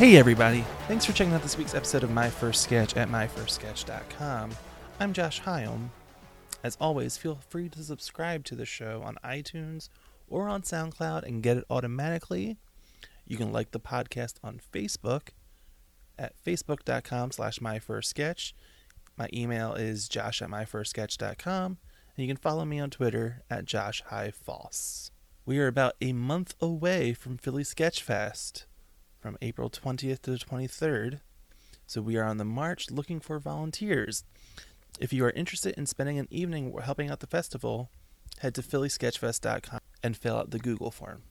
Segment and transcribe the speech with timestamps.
[0.00, 0.64] Hey everybody!
[0.88, 4.52] Thanks for checking out this week's episode of My First Sketch at myfirstsketch.com.
[4.98, 5.90] I'm Josh Hyam.
[6.64, 9.90] As always, feel free to subscribe to the show on iTunes
[10.26, 12.56] or on SoundCloud and get it automatically.
[13.26, 15.32] You can like the podcast on Facebook
[16.18, 18.54] at facebook.com slash myfirstsketch.
[19.18, 21.76] My email is josh at myfirstsketch.com and
[22.16, 24.32] you can follow me on Twitter at Josh High.
[25.44, 28.64] We are about a month away from Philly Sketch Fest
[29.20, 31.20] from April 20th to the 23rd.
[31.86, 34.24] So we are on the march looking for volunteers.
[34.98, 37.90] If you are interested in spending an evening helping out the festival,
[38.38, 41.22] head to phillysketchfest.com and fill out the Google form.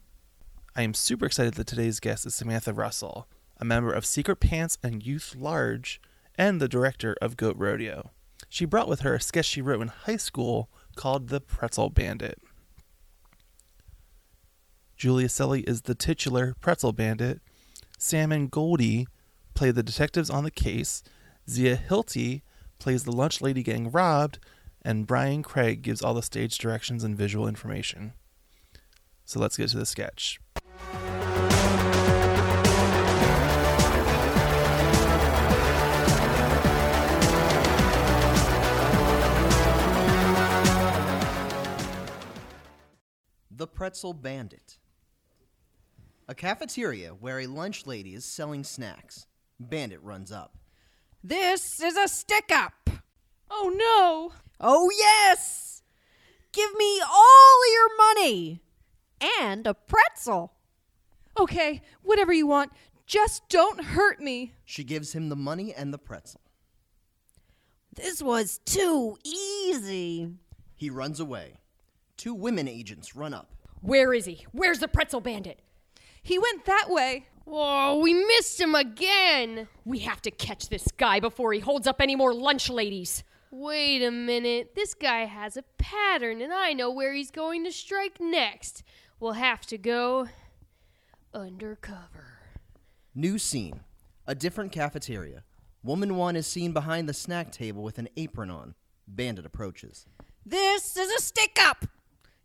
[0.76, 4.78] I am super excited that today's guest is Samantha Russell, a member of Secret Pants
[4.84, 6.00] and Youth Large,
[6.38, 8.12] and the director of Goat Rodeo.
[8.48, 12.40] She brought with her a sketch she wrote in high school called The Pretzel Bandit.
[14.96, 17.42] Julia Selly is the titular Pretzel Bandit,
[18.02, 19.08] Sam and Goldie
[19.56, 21.04] play the detectives on the case,
[21.50, 22.44] Zia Hilty
[22.80, 24.40] plays the lunch lady getting robbed,
[24.82, 28.14] and Brian Craig gives all the stage directions and visual information.
[29.26, 30.40] So let's get to the sketch.
[43.52, 44.78] The Pretzel Bandit.
[46.30, 49.26] A cafeteria where a lunch lady is selling snacks.
[49.60, 50.56] Bandit runs up.
[51.24, 52.92] This is a stick up.
[53.50, 54.38] Oh no!
[54.60, 55.82] Oh, yes.
[56.52, 58.62] Give me all your money
[59.42, 60.54] and a pretzel.
[61.40, 62.74] Okay, whatever you want.
[63.08, 64.54] Just don't hurt me.
[64.66, 66.42] She gives him the money and the pretzel.
[67.92, 70.30] This was too easy.
[70.76, 71.56] He runs away.
[72.18, 73.50] Two women agents run up.
[73.82, 74.46] Where is he?
[74.52, 75.60] Where's the pretzel bandit?
[76.30, 77.26] He went that way.
[77.46, 79.68] Whoa, we missed him again.
[79.84, 83.24] We have to catch this guy before he holds up any more lunch ladies.
[83.50, 84.76] Wait a minute.
[84.76, 88.84] This guy has a pattern, and I know where he's going to strike next.
[89.20, 90.28] We'll have to go
[91.34, 92.38] undercover.
[93.16, 93.80] New scene.
[94.28, 95.44] A different cafeteria.
[95.82, 98.76] Woman one is seen behind the snack table with an apron on.
[99.08, 100.06] Bandit approaches.
[100.46, 101.86] This is a stick up.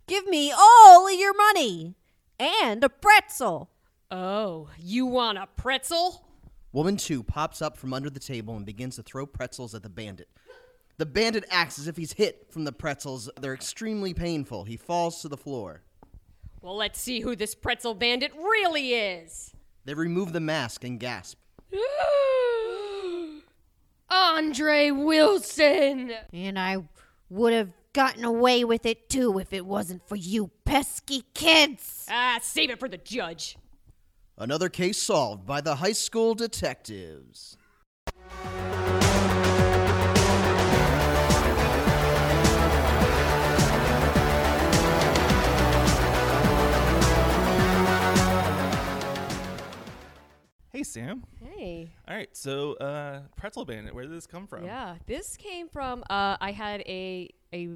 [0.07, 1.97] Give me all of your money
[2.41, 3.69] and a pretzel.
[4.17, 6.25] Oh, you want a pretzel?
[6.71, 9.89] Woman two pops up from under the table and begins to throw pretzels at the
[9.89, 10.29] bandit.
[10.99, 13.29] The bandit acts as if he's hit from the pretzels.
[13.41, 14.63] They're extremely painful.
[14.67, 15.83] He falls to the floor.
[16.63, 19.53] Well, let's see who this pretzel bandit really is.
[19.85, 21.41] They remove the mask and gasp.
[24.09, 26.13] Andre Wilson!
[26.33, 26.77] And I
[27.31, 32.07] would have gotten away with it too if it wasn't for you pesky kids.
[32.09, 33.57] Ah, save it for the judge.
[34.37, 37.57] Another case solved by the high school detectives.
[50.73, 51.23] Hey Sam.
[51.41, 51.93] Hey.
[52.09, 54.65] All right, so uh, Pretzel Bandit, where did this come from?
[54.65, 57.69] Yeah, this came from uh, I had a a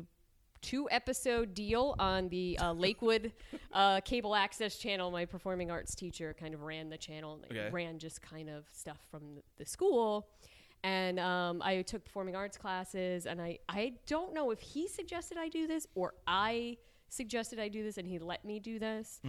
[0.62, 3.32] two episode deal on the uh, Lakewood
[3.72, 5.10] uh, cable access channel.
[5.10, 7.70] My performing arts teacher kind of ran the channel and Okay.
[7.70, 9.22] ran just kind of stuff from
[9.56, 10.28] the, school.
[10.84, 15.36] And um, I took performing arts classes, and I, I don't know if he suggested
[15.36, 16.76] I do this or I
[17.08, 19.20] suggested I do this, and he let me do this.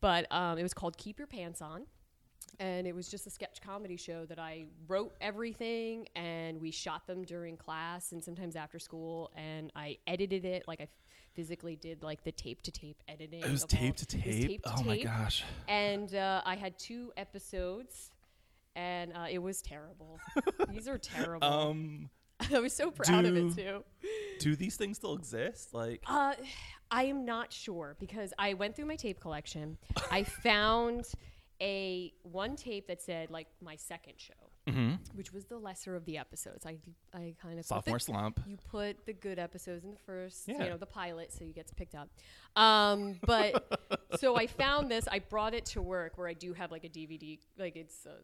[0.00, 1.86] But um, it was called Keep Your Pants On
[2.60, 7.06] and it was just a sketch comedy show that I wrote everything and we shot
[7.06, 10.88] them during class and sometimes after school and I edited it like I
[11.34, 13.40] physically did like the tape to tape editing.
[13.42, 14.48] It was tape to tape.
[14.48, 15.44] tape to oh my gosh.
[15.68, 18.10] And uh, I had two episodes
[18.76, 20.18] and uh, it was terrible.
[20.70, 21.46] These are terrible.
[21.46, 22.10] Um,
[22.52, 23.84] I was so proud of it too.
[24.40, 25.72] do these things still exist?
[25.72, 26.34] Like, Uh,
[26.90, 29.78] I am not sure because I went through my tape collection.
[30.10, 31.06] I found
[31.60, 34.32] a one tape that said like my second show,
[34.66, 34.94] Mm-hmm.
[35.14, 36.64] which was the lesser of the episodes.
[36.64, 36.78] I
[37.14, 38.40] I kind of sophomore the, slump.
[38.46, 40.64] You put the good episodes in the first, Yeah.
[40.64, 42.08] you know, the pilot, so you gets picked up.
[42.56, 45.06] Um, but so I found this.
[45.10, 48.16] I brought it to work where I do have like a DVD, like it's a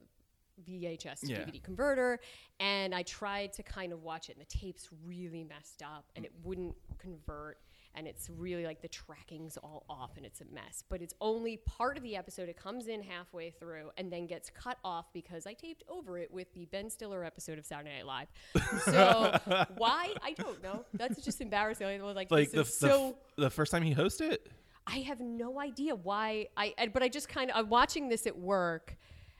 [0.69, 1.39] VHS to Yeah.
[1.41, 2.21] DVD converter,
[2.59, 6.25] and I tried to kind of watch it, and the tape's really messed up, and
[6.25, 7.59] it wouldn't convert.
[7.95, 10.85] And it's really like the tracking's all off and it's a mess.
[10.89, 12.49] But it's only part of the episode.
[12.49, 16.31] It comes in halfway through and then gets cut off because I taped over it
[16.33, 18.29] with the Ben Stiller episode of Saturday Night Live.
[18.85, 19.37] So
[19.77, 20.15] why?
[20.23, 20.85] I don't know.
[20.95, 21.87] That's just embarrassing.
[21.87, 23.09] I was like, Like this the, is the, so.
[23.11, 24.47] f- the first time he hosted it?
[24.87, 28.27] I have no idea why I, I but I just kind of I'm watching this
[28.27, 28.97] at work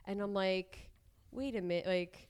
[0.07, 0.91] and I'm like
[1.33, 2.27] wait a minute, like.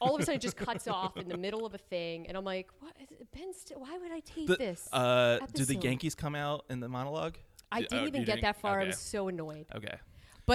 [0.00, 2.36] All of a sudden, it just cuts off in the middle of a thing, and
[2.36, 2.94] I'm like, "What?
[3.32, 5.84] Ben, Still, why would I tape The- this?" uh, do the episode?
[5.84, 7.36] Yankees come out in the monologue?
[7.72, 8.42] I didn't oh, even you get didn't?
[8.42, 8.78] that far.
[8.78, 8.86] I Okay.
[8.88, 9.66] was so annoyed.
[9.74, 9.98] Okay.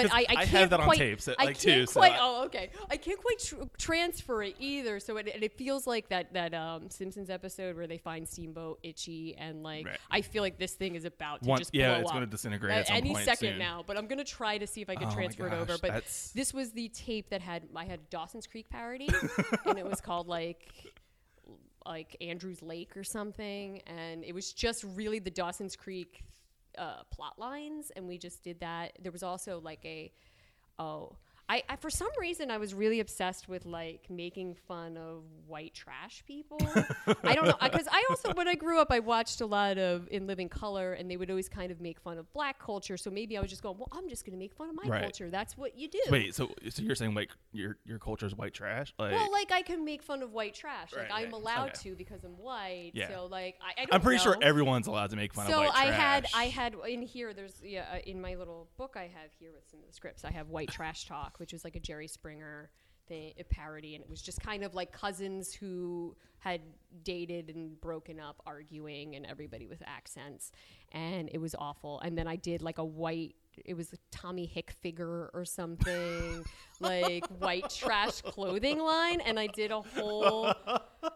[0.04, 1.86] But I, I, I can't have that on quite, tape, so, I like, can't too,
[1.88, 2.14] so quite.
[2.14, 2.70] I- oh, okay.
[2.90, 5.00] I can't quite tr- transfer it either.
[5.00, 8.80] So it, and it feels like that that um, Simpsons episode where they find Steamboat
[8.84, 9.98] itchy, and like Right.
[10.12, 12.72] I feel like this thing is about to One- just yeah, blow it's gonna disintegrate
[12.72, 13.60] at at any second soon.
[13.60, 13.84] now.
[13.86, 15.74] But I'm gonna try to see if I can Oh transfer it over.
[15.82, 19.10] But that's- this was the tape that had I had Dawson's Creek parody,
[19.66, 20.72] and it was called like
[21.86, 26.24] like Andrews Lake or something, and it was just really the Dawson's Creek
[26.78, 28.98] uh, plot lines, and we just did that.
[29.02, 30.12] There was also like a
[30.80, 31.18] oh.
[31.48, 35.76] I, I for some reason I was really obsessed with like making fun of white
[35.76, 36.60] trash people.
[37.24, 40.08] I don't know because I also when I grew up I watched a lot of
[40.10, 42.98] In Living Color and they would always kind of make fun of black culture.
[42.98, 44.90] So maybe I was just going, well, I'm just going to make fun of my
[44.90, 45.02] Right.
[45.02, 45.30] culture.
[45.30, 46.00] That's what you do.
[46.10, 48.94] Wait, so so you're saying like your your culture is white trash?
[48.98, 50.94] Like, Well, like I can make fun of white trash.
[50.94, 51.34] Like Right, I'm right.
[51.34, 51.90] allowed Okay.
[51.92, 52.92] to because I'm white.
[52.96, 53.10] Yeah.
[53.10, 55.76] So like I, I I'm pretty sure everyone's allowed to make fun so of white
[55.76, 57.34] I had I had in here.
[57.36, 60.26] There's yeah uh, in my little book I have here with some of the scripts.
[60.26, 62.70] I have White Trash Talk, which was like a Jerry Springer
[63.08, 66.62] thing, a parody, and it was just kind of like cousins who had
[67.04, 70.52] dated and broken up, arguing, and everybody with accents,
[70.92, 72.00] and it was awful.
[72.02, 73.36] And then I did like a white.
[73.64, 76.44] It was a Tommy Hick figure or something,
[76.80, 80.54] like white trash clothing line, and I did a whole,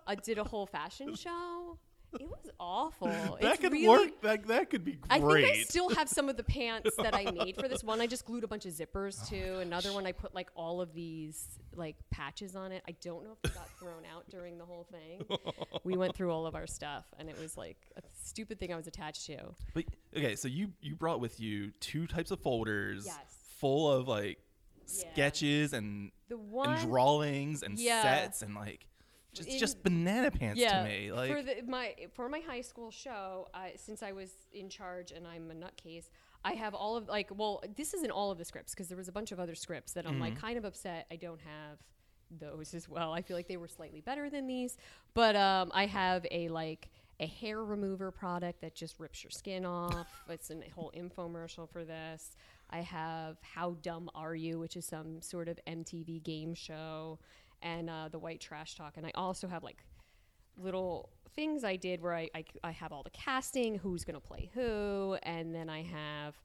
[0.08, 1.78] I did a whole fashion show.
[2.20, 3.08] It was awful.
[3.42, 4.22] that it's could really, work.
[4.22, 5.12] That that could be great.
[5.12, 8.02] I think I still have some of the pants that I made for this one.
[8.02, 9.60] I just glued a bunch of zippers oh to.
[9.60, 11.46] Another one I put like all of these
[11.76, 12.82] like patches on it.
[12.88, 15.24] I don't know if they got thrown out during the whole thing.
[15.84, 18.76] We went through all of our stuff and it was like a stupid thing I
[18.76, 19.38] was attached to.
[19.74, 19.86] But
[20.16, 23.18] okay, so you you brought with you two types of folders Yes.
[23.60, 24.40] full of like
[24.88, 25.12] Yeah.
[25.14, 28.02] sketches and The one and drawings and Yeah.
[28.02, 28.86] sets and like
[29.34, 31.12] just In- just banana pants yeah, to me.
[31.12, 35.12] Like for the, my for my high school show, I, since I was in charge
[35.12, 36.10] and I'm a nutcase,
[36.44, 39.08] I have all of like well, this isn't all of the scripts because there was
[39.08, 40.42] a bunch of other scripts that I'm like Mm-hmm.
[40.46, 41.78] kind of upset I don't have
[42.40, 43.12] those as well.
[43.14, 44.78] I feel like they were slightly better than these,
[45.14, 46.90] but um, I have a like
[47.20, 50.08] a hair remover product that just rips your skin off.
[50.30, 52.36] it's a whole infomercial for this.
[52.70, 57.20] I have How Dumb Are You, which is some sort of MTV game show,
[57.62, 58.98] and uh, the White Trash Talk.
[58.98, 59.84] And I also have like
[60.58, 64.26] little things I did where I, I, I have all the casting, who's going to
[64.26, 66.36] play who, and then I have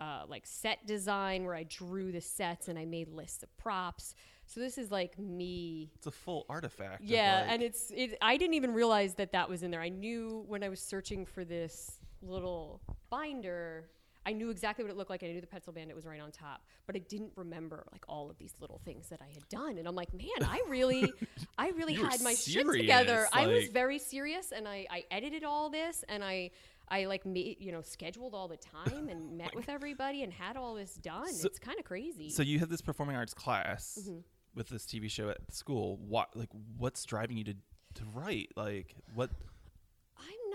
[0.00, 4.14] uh, like set design where I drew the sets and I made lists of props.
[4.46, 7.02] So this is like me it's a full artifact.
[7.04, 8.16] yeah, like- and it's it.
[8.20, 9.80] I didn't even realize that that was in there.
[9.82, 12.80] I knew when I was searching for this little
[13.10, 13.90] binder,
[14.26, 15.22] I knew exactly what it looked like.
[15.22, 18.04] and I knew the Pencil Bandit was right on top, but I didn't remember like
[18.08, 19.78] all of these little things that I had done.
[19.78, 21.10] And I'm like, man, I really,
[21.58, 23.06] I really You had my shit together.
[23.14, 26.50] serious, I was very serious, and I I edited all this, and I.
[26.92, 30.56] I like made, you know scheduled all the time and met with everybody and had
[30.56, 31.32] all this done.
[31.32, 32.30] So- it's kind of crazy.
[32.30, 34.18] so you have this performing arts class Mm-hmm.
[34.56, 35.98] with this TV show at school.
[35.98, 38.48] What like what's driving you to to write?
[38.56, 39.30] Like what?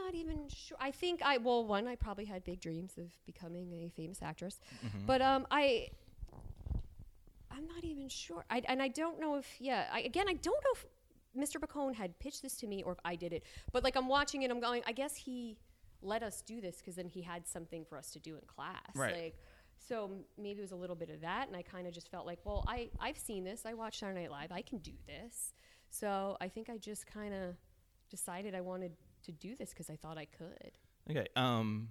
[0.05, 0.77] Not even sure.
[0.79, 4.59] I think I well, one, I probably had big dreams of becoming a famous actress,
[5.07, 5.87] but um, I,
[7.49, 8.45] I'm not even sure.
[8.51, 9.87] I and I don't know if yeah.
[9.91, 10.85] I, again, I don't know if
[11.35, 11.59] Mr.
[11.59, 13.45] Bacone had pitched this to me or if I did it.
[13.73, 14.83] But like I'm watching it, I'm going.
[14.85, 15.57] I guess he
[16.03, 18.95] let us do this because then he had something for us to do in class.
[18.95, 19.15] Right.
[19.15, 19.35] Like.
[19.87, 22.09] So m- maybe it was a little bit of that, and I kind of just
[22.09, 23.63] felt like, well, I I've seen this.
[23.65, 24.51] I watched Saturday Night Live.
[24.51, 25.53] I can do this.
[25.89, 27.55] So I think I just kind of
[28.09, 28.93] decided I wanted
[29.25, 30.71] to do this because I thought I could.
[31.09, 31.27] Okay.
[31.35, 31.89] Um,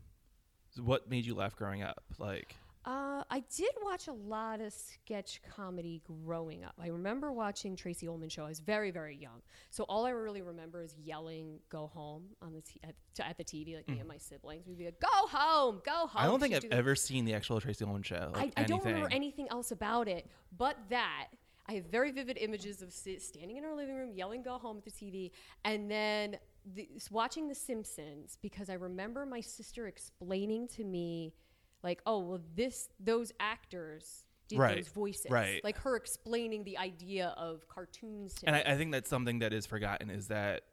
[0.70, 2.02] so what made you laugh growing up?
[2.18, 6.74] Like Uh, I did watch a lot of sketch comedy growing up.
[6.78, 8.44] I remember watching Tracey Ullman show.
[8.44, 12.52] I was very, very young, so all I really remember is yelling "Go home" on
[12.52, 13.76] the t- at, t- at the TV.
[13.76, 16.24] Like me and my siblings, we'd be like, "Go home, go home." Mm.
[16.24, 16.76] I don't think I've do that.
[16.76, 18.32] ever seen the actual Tracey Ullman show.
[18.34, 19.16] I, Like I don't remember anything.
[19.16, 20.26] anything else about it,
[20.58, 21.28] but that
[21.66, 24.84] I have very vivid images of standing in our living room, yelling "Go home" at
[24.84, 25.30] the TV,
[25.64, 31.34] and then the, watching The Simpsons because I remember my sister explaining to me,
[31.82, 35.64] like, "Oh, well, this those actors." Did Right, those voices, right.
[35.64, 38.62] Like her explaining the idea of cartoons to And me.
[38.62, 40.64] I, I think that's something that is forgotten is that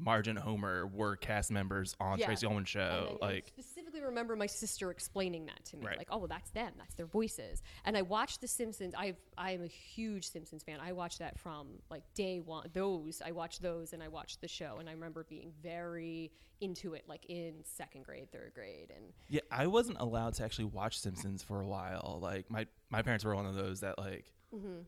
[0.00, 2.26] Marge and Homer were cast members on Yeah.
[2.26, 3.18] Tracey Ullman show.
[3.20, 5.98] I Like specifically remember my sister explaining that to me, Right.
[5.98, 6.72] like, "Oh, well, that's them.
[6.78, 8.94] That's their voices." And I watched The Simpsons.
[8.96, 10.80] I I am a huge Simpsons fan.
[10.80, 12.68] I watched that from like day one.
[12.72, 16.92] Those I watched those, and I watched the show, and I remember being very into
[16.94, 20.98] it, like in second grade, third grade, and Yeah, I wasn't allowed to actually watch
[20.98, 22.18] Simpsons for a while.
[22.20, 24.32] Like my my parents were one of those that like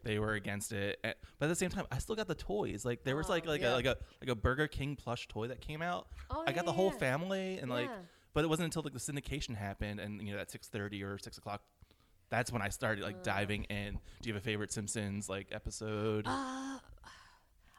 [0.04, 0.99] they were against it.
[1.04, 2.85] Eh, But at the same time, I still got the toys.
[2.85, 3.73] Like there was like Oh, like yeah.
[3.73, 6.09] a like a like a Burger King plush toy that came out.
[6.31, 6.99] Oh, I got the whole yeah.
[6.99, 7.88] family and like,
[8.35, 11.19] but it wasn't until like the syndication happened and you know at six thirty or
[11.19, 11.62] six o'clock.
[12.31, 13.09] That's when I started Uh.
[13.09, 13.99] like diving in.
[14.21, 16.25] Do you have a favorite Simpsons like episode?
[16.26, 16.78] Uh,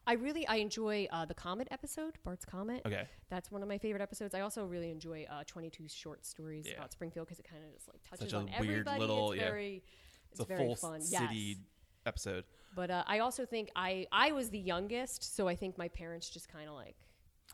[0.05, 2.81] I really I enjoy uh, the Comet episode, Bart's Comet.
[2.85, 3.07] okay.
[3.29, 4.35] That's one of my favorite episodes.
[4.35, 6.75] I also really enjoy uh, 22 short stories Yeah.
[6.75, 8.99] about Springfield because it kind of just like touches a on weird everybody.
[8.99, 9.47] little- it's yeah.
[9.47, 9.81] very,
[10.29, 10.99] it's, It's, a very full fun.
[11.01, 11.57] city Yes.
[12.05, 12.43] Episode.
[12.75, 16.29] But uh, I also think I I was the youngest, so I think my parents
[16.29, 16.95] just kind of like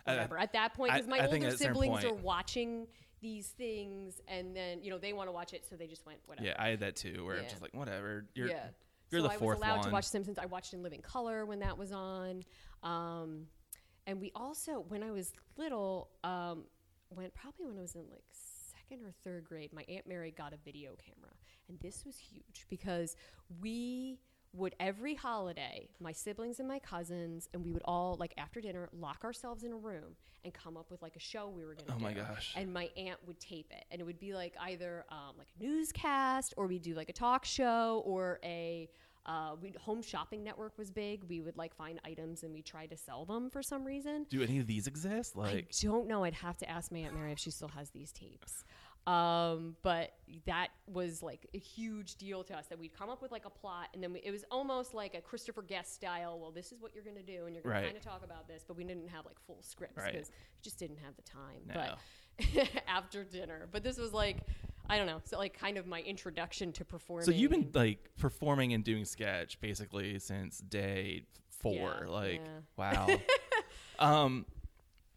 [0.06, 2.88] I- whatever at that point because my I older at a certain siblings are watching
[3.22, 6.20] these things and then you know they want to watch it, so they just went
[6.26, 6.48] whatever.
[6.48, 7.26] Yeah, I had that too.
[7.26, 8.26] Where I'm just like, whatever.
[8.34, 8.68] You're yeah.
[9.12, 9.88] you're so the I fourth was allowed one.
[9.88, 10.38] to watch Simpsons.
[10.38, 12.44] I watched in living color when that was on.
[12.84, 13.48] Um,
[14.08, 16.64] and we also, when I was little, um,
[17.10, 20.54] when probably when I was in like second or third grade, my aunt Mary got
[20.54, 21.34] a video camera,
[21.68, 23.16] and this was huge because
[23.62, 24.20] we
[24.54, 28.90] would every holiday, my siblings and my cousins, and we would all like after dinner
[28.94, 31.94] lock ourselves in a room and come up with like a show we were gonna
[31.94, 32.04] Oh do.
[32.04, 32.54] my gosh.
[32.56, 35.64] And my aunt would tape it, and it would be like either um, like a
[35.64, 38.90] newscast, or we'd do like a talk show, or a
[39.26, 41.24] uh, we Home Shopping Network was big.
[41.30, 44.26] We would like find items and we try to sell them for some reason.
[44.30, 45.36] Do any of these exist?
[45.36, 46.24] Like, I don't know.
[46.24, 48.64] I'd have to ask my aunt Mary if she still has these tapes.
[49.08, 50.12] Um, but
[50.46, 53.50] that was like a huge deal to us that we'd come up with like a
[53.50, 56.40] plot, and then we, it was almost like a Christopher Guest style.
[56.40, 57.82] Well, this is what you're going to do, and you're going Right.
[57.82, 60.14] to kind of talk about this, but we didn't have like full scripts Right.
[60.14, 61.62] because we just didn't have the time.
[61.68, 61.96] No.
[62.54, 64.38] But after dinner, but this was like.
[64.92, 65.22] I don't know.
[65.24, 67.24] So like kind of my introduction to performing.
[67.24, 71.26] so you've been like performing and doing sketch basically since day
[71.62, 71.76] four.
[72.06, 72.60] Yeah, like, yeah.
[72.76, 73.08] wow.
[74.00, 74.46] um,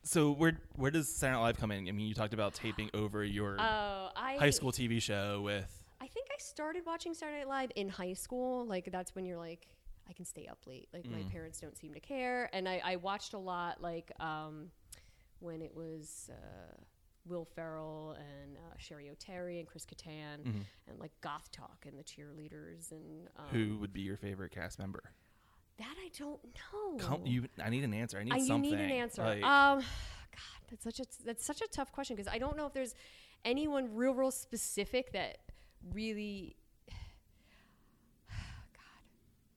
[0.02, 1.88] so where where does Saturday Night Live come in?
[1.88, 5.70] I mean, you talked about taping over your Oh, I high school TV show with.
[6.00, 8.66] I think I started watching Saturday Night Live in high school.
[8.66, 9.68] Like that's when you're like,
[10.08, 10.88] I can stay up late.
[10.92, 13.80] Like my parents don't seem to care, and I, I watched a lot.
[13.80, 14.70] Like um,
[15.38, 16.74] when it was uh,
[17.26, 22.02] Will Ferrell and uh, Cheri Oteri and Chris Kattan, and like Goth Talk and the
[22.02, 25.02] cheerleaders and um, Who would be your favorite cast member?
[25.78, 26.98] That I don't know.
[26.98, 28.18] Come, you, I need an answer.
[28.18, 28.70] I need I, you something.
[28.70, 29.22] need an answer.
[29.22, 32.66] Like, um, God, that's such a that's such a tough question because I don't know
[32.66, 32.94] if there's
[33.44, 35.38] anyone real, real specific that
[35.92, 36.56] really.
[38.28, 38.36] God,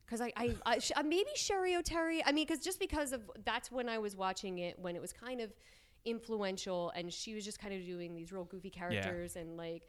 [0.05, 2.21] because I, I, I sh- uh, maybe Cheri Oteri.
[2.25, 5.11] I mean, because just because of that's when I was watching it when it was
[5.11, 5.51] kind of
[6.05, 9.83] influential, and she was just kind of doing these real goofy characters and like.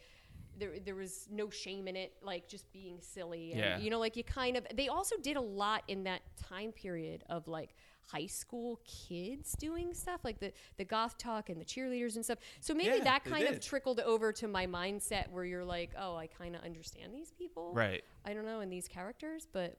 [0.58, 3.52] There, there was no shame in it, like just being silly.
[3.52, 3.78] And, Yeah.
[3.78, 4.66] You know, like you kind of.
[4.74, 7.74] They also did a lot in that time period of like
[8.06, 12.38] high school kids doing stuff, like the the goth talk and the cheerleaders and stuff.
[12.60, 16.16] So maybe Yeah, that kind of trickled over to my mindset, where you're like, oh,
[16.16, 18.04] I kind of understand these people, right.
[18.24, 19.76] I don't know, and these characters, but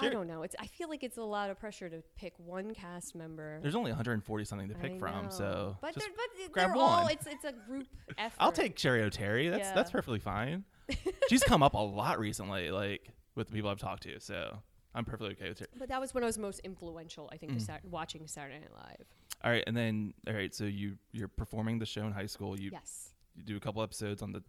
[0.00, 0.42] I don't know.
[0.42, 3.58] It's I feel like it's a lot of pressure to pick one cast member.
[3.62, 5.30] There's only 140 something to pick I from, know.
[5.30, 6.14] so but just they're,
[6.46, 7.86] but grab they're all it's it's a group
[8.18, 8.36] effort.
[8.38, 9.50] I'll take Cheri Oteri.
[9.50, 10.64] That's that's perfectly fine.
[11.28, 14.18] She's come up a lot recently, like with the people I've talked to.
[14.20, 14.58] So
[14.94, 15.66] I'm perfectly okay with her.
[15.78, 17.58] But that was when I was most influential, I think, Mm.
[17.58, 19.06] to Sat- watching Saturday Night Live.
[19.44, 22.58] All right, and then all right, so you you're performing the show in high school.
[22.58, 23.10] You Yes.
[23.34, 24.42] you do a couple episodes on the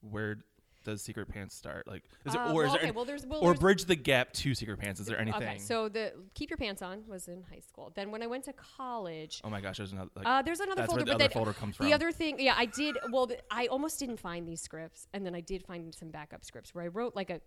[0.00, 0.38] where
[0.86, 1.86] does Secret Pants start?
[1.86, 3.84] Like, is there Uh, or well, is there okay, well, there's well, or there's, bridge
[3.84, 5.00] the gap to Secret Pants?
[5.00, 5.42] Is there anything?
[5.42, 7.92] Okay, so the Keep Your Pants On was in high school.
[7.94, 10.10] Then when I went to college, oh my gosh, there's another.
[10.16, 11.04] Like, uh, there's another folder.
[11.04, 11.86] the but other folder comes from.
[11.86, 12.96] The other thing, yeah, I did.
[13.10, 16.44] Well, the, I almost didn't find these scripts, and then I did find some backup
[16.44, 17.40] scripts where I wrote like a,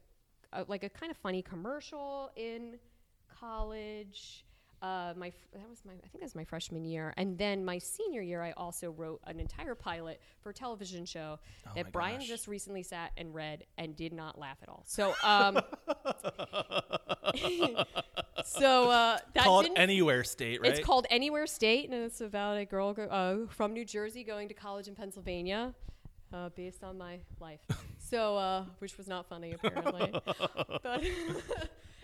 [0.53, 2.77] a like a kind of funny commercial in
[3.39, 4.45] college.
[4.81, 7.77] Uh, my that was my I think that was my freshman year, and then my
[7.77, 12.19] senior year, I also wrote an entire pilot for a television show Oh that Brian
[12.19, 12.27] gosh.
[12.27, 14.83] just recently sat and read and did not laugh at all.
[14.87, 15.59] So, um,
[18.45, 20.71] so uh, that called Anywhere State, right?
[20.71, 24.47] it's called Anywhere State, and it's about a girl go, uh, from New Jersey going
[24.47, 25.73] to college in Pennsylvania,
[26.33, 27.59] uh, based on my life.
[27.99, 30.11] so, uh, which was not funny apparently.
[30.83, 31.03] but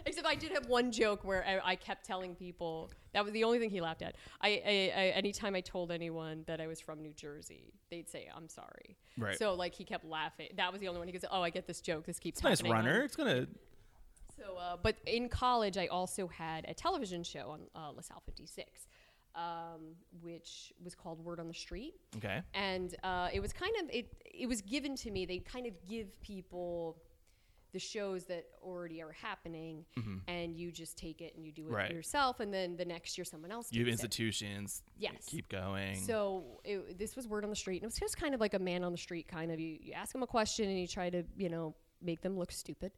[0.06, 3.44] except I did have one joke where I, I kept telling people that was the
[3.44, 4.16] only thing he laughed at.
[4.42, 8.30] I, I, I anytime I told anyone that I was from New Jersey, they'd say
[8.36, 8.98] I'm sorry.
[9.18, 9.38] Right.
[9.38, 10.50] So like he kept laughing.
[10.58, 11.08] That was the only one.
[11.08, 12.06] He goes, "Oh, I get this joke.
[12.06, 13.02] This keeps It's a nice runner.
[13.04, 13.48] It's gonna.
[14.38, 18.88] so, uh, but in college, I also had a television show on uh, LaSalle 56,
[19.36, 22.42] um, which was called Word on the Street, Okay.
[22.54, 24.14] and uh, it was kind of it.
[24.26, 25.26] It was given to me.
[25.26, 26.98] They kind of give people
[27.76, 29.84] the shows that already are happening,
[30.30, 31.76] and you just take it and you do it Mm-hmm.
[31.76, 31.92] Right.
[31.92, 33.68] yourself, and then the next year someone else.
[33.70, 34.06] You have takes it.
[34.06, 34.82] institutions.
[34.98, 35.26] Yes.
[35.28, 35.98] Keep going.
[35.98, 38.54] So it, this was word on the street, and it was just kind of like
[38.54, 39.60] a man on the street kind of.
[39.60, 42.52] You, you ask them a question, and you try to, you know, make them look
[42.54, 42.94] stupid.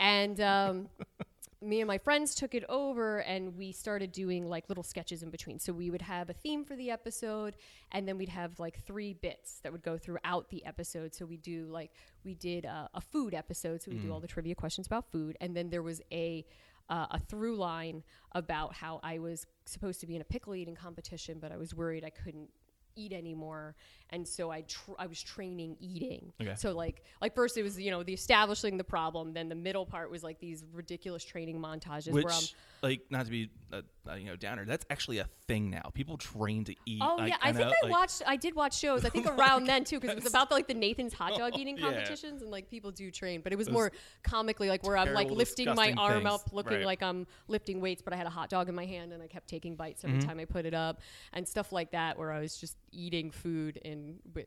[0.00, 0.88] And um,
[1.62, 5.30] me and my friends took it over and we started doing like little sketches in
[5.30, 5.58] between.
[5.58, 7.56] So we would have a theme for the episode
[7.92, 11.14] and then we'd have like three bits that would go throughout the episode.
[11.14, 11.92] So we do like
[12.24, 15.36] we did a, a food episode, so we do all the trivia questions about food
[15.40, 16.44] and then there was a
[16.90, 18.02] uh, a through line
[18.32, 21.74] about how I was supposed to be in a pickle eating competition, but I was
[21.74, 22.50] worried I couldn't
[22.96, 23.74] eat anymore,
[24.12, 26.32] and so I tr- I was training eating.
[26.40, 26.54] Okay.
[26.56, 29.86] So like like first it was you know the establishing the problem, then the middle
[29.86, 32.42] part was like these ridiculous training montages Which, where I'm
[32.82, 35.90] like, not to be a, a you know downer, that's actually a thing now.
[35.94, 37.00] People train to eat.
[37.02, 38.22] Oh like, yeah, I, think I like- watched.
[38.26, 39.04] I did watch shows.
[39.04, 41.56] I think around then too, because it was about the, like the Nathan's hot dog
[41.58, 41.86] eating yeah.
[41.86, 43.92] competitions, and like people do train, but it was Those more
[44.22, 46.34] comically like where I'm like lifting my arm things.
[46.34, 46.86] up, looking Right.
[46.86, 49.26] like I'm lifting weights, but I had a hot dog in my hand and I
[49.26, 50.28] kept taking bites every Mm-hmm.
[50.28, 51.00] time I put it up,
[51.32, 53.78] and stuff like that, where I was just eating food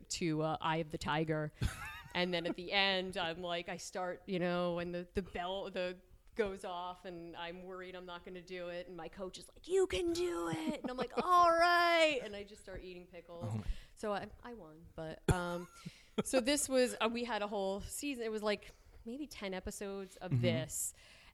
[0.08, 1.52] to uh, Eye of the Tiger,
[2.14, 5.70] and then at the end I'm like I start, you know, and the the bell
[5.72, 5.96] the
[6.36, 8.86] goes off and I'm worried I'm not going to do it.
[8.88, 10.80] And my coach is like you can do it.
[10.82, 12.20] And I'm like all right.
[12.24, 13.52] And I just start eating pickles.
[13.96, 14.74] So I, I won.
[14.94, 15.66] But um
[16.24, 18.24] so this was uh, we had a whole season.
[18.24, 18.72] It was like
[19.04, 20.92] maybe 10 episodes of this.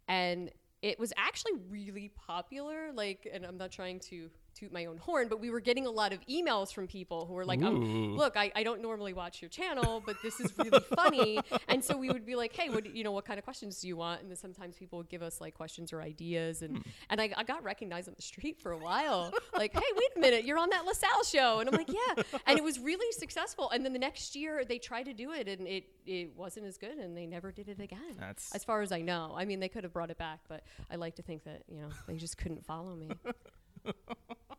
[0.08, 0.50] And
[0.80, 2.92] it was actually really popular.
[2.94, 4.30] Like and i'm not trying to
[4.62, 7.34] toot my own horn but we were getting a lot of emails from people who
[7.34, 10.78] were like um, look I, I don't normally watch your channel but this is really
[10.94, 11.40] funny.
[11.68, 13.88] And so we would be like hey what you know what kind of questions do
[13.88, 14.20] you want?
[14.22, 16.62] And then sometimes people would give us like questions or ideas.
[16.62, 19.32] And and I, I got recognized on the street for a while.
[19.56, 21.58] Like hey wait a minute you're on that LaSalle show.
[21.58, 22.22] And I'm like yeah.
[22.46, 23.68] And it was really successful.
[23.70, 26.78] And then the next year they tried to do it and it it wasn't as
[26.78, 29.34] good and they never did it again That's- as far as I know.
[29.36, 31.80] I mean they could have brought it back but I like to think that you
[31.80, 33.08] know they just couldn't follow me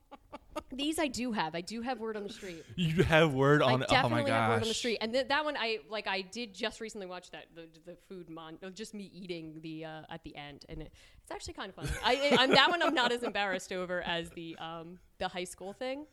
[0.76, 3.74] these I do have I do have word on the street You have word I
[3.74, 3.84] on.
[3.84, 4.40] Oh definitely my gosh.
[4.40, 6.08] have word on the street, and th- that one I like.
[6.08, 10.02] I did just recently watch that the, the food mon, just me eating the uh,
[10.10, 11.90] at the end, and it, it's actually kind of funny.
[12.04, 15.44] I, I, am that one I'm not as embarrassed over as the um the high
[15.44, 16.06] school thing.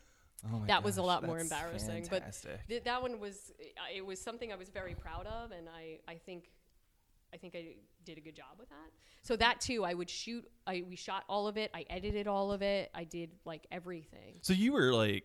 [0.44, 2.50] Oh my that was a lot more embarrassing, fantastic.
[2.52, 5.68] but th- that one was uh, it was something I was very proud of, and
[5.68, 6.50] I I think
[7.32, 8.90] I think I did a good job with that.
[9.22, 10.44] So that too, I would shoot.
[10.66, 11.70] I we shot all of it.
[11.74, 12.90] I edited all of it.
[12.94, 14.38] I did like everything.
[14.42, 15.24] So you were like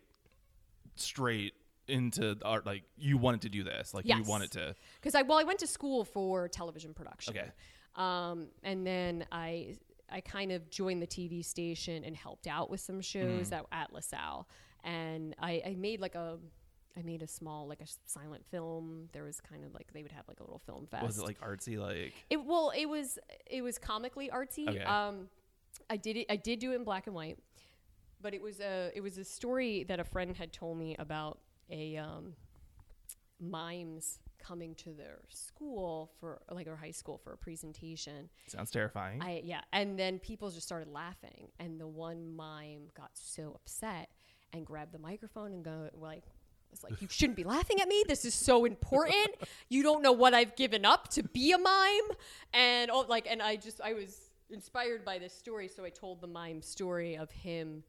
[0.96, 1.54] straight
[1.88, 4.74] into the art, like you wanted to do this, like you wanted to.
[5.00, 7.36] because I well I went to school for television production.
[7.36, 7.50] Okay.
[7.94, 9.76] Um, and then I
[10.10, 13.92] I kind of joined the TV station and helped out with some shows at, at
[13.92, 14.48] LaSalle,
[14.84, 16.38] and I, I made like a.
[16.98, 19.08] I made a small, like a silent film.
[19.12, 21.04] There was kind of like they would have like a little film fest.
[21.04, 22.14] Was it like artsy, like?
[22.30, 23.18] It well, it was
[23.50, 24.68] it was comically artsy.
[24.68, 24.82] Okay.
[24.82, 25.28] Um,
[25.90, 26.26] I did it.
[26.30, 27.38] I did do it in black and white,
[28.22, 31.38] but it was a it was a story that a friend had told me about
[31.70, 32.32] a um,
[33.40, 38.30] mimes coming to their school for like our high school for a presentation.
[38.46, 39.20] Sounds terrifying.
[39.22, 44.08] I yeah, and then people just started laughing, and the one mime got so upset
[44.52, 46.24] and grabbed the microphone and go like.
[46.84, 48.04] Like, you shouldn't be laughing at me.
[48.08, 49.28] This is so important.
[49.68, 52.16] You don't know what I've given up to be a mime,
[52.52, 56.20] and all, like, and I just I was inspired by this story, so I told
[56.20, 57.82] the mime story of him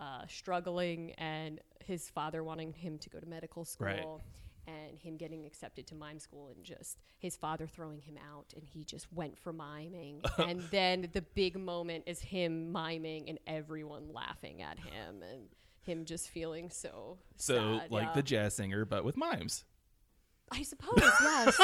[0.00, 4.06] uh, struggling and his father wanting him to go to medical school Right.
[4.66, 8.62] and him getting accepted to mime school and just his father throwing him out and
[8.64, 14.12] he just went for miming and then the big moment is him miming and everyone
[14.12, 15.48] laughing at him and
[15.88, 18.12] him just feeling so so sad, like yeah.
[18.14, 19.64] the jazz singer, but with mimes.
[20.50, 21.60] I suppose yes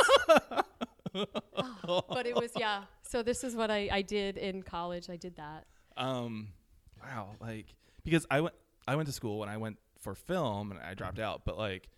[1.15, 5.17] Oh, but it was yeah so this is what I, I did in college I
[5.17, 5.65] did that
[5.97, 6.49] Um,
[7.03, 7.67] wow, like
[8.05, 8.55] because I went
[8.87, 11.89] I went to school when I went for film and I dropped out, but like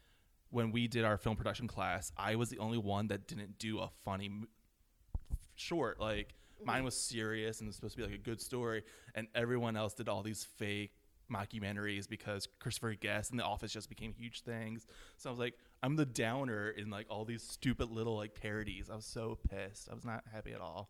[0.51, 3.81] when we did our film production class, I was the only one that didn't do
[3.81, 4.49] a funny m-
[5.57, 5.99] short.
[5.99, 6.35] Like
[6.65, 8.85] mine was serious and was supposed to be like a good story,
[9.15, 10.93] and everyone else did all these fake
[11.31, 14.87] mockumentaries because Christopher Guest and The Office just became huge things.
[15.17, 18.91] So I was like, I'm the downer in like all these stupid little like parodies.
[18.91, 19.89] I was so pissed.
[19.91, 20.89] I was not happy at all.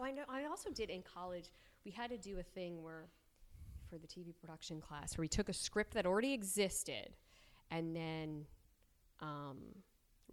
[0.00, 0.24] I know.
[0.28, 1.50] I also did in college.
[1.84, 3.06] We had to do a thing where,
[3.88, 7.10] for the TV production class, where we took a script that already existed,
[7.70, 8.46] and then,
[9.20, 9.58] um,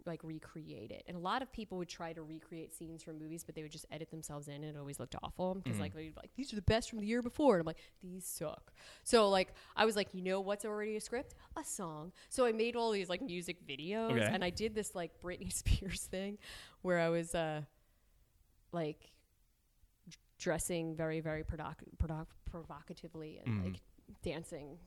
[0.06, 1.04] like recreate it.
[1.06, 3.70] And a lot of people would try to recreate scenes from movies, but they would
[3.72, 6.52] just edit themselves in, and it always looked awful because like they'd be like these
[6.52, 8.72] are the best from the year before, and I'm like these suck.
[9.04, 11.34] So like I was like, you know what's already a script?
[11.56, 12.12] A song.
[12.28, 14.28] So I made all these like music videos, Okay.
[14.30, 16.38] and I did this like Britney Spears thing,
[16.82, 17.62] where I was uh,
[18.72, 19.10] like
[20.38, 23.64] dressing very very provoc- provoc- provocatively and Mhm.
[23.64, 23.80] like
[24.22, 24.78] dancing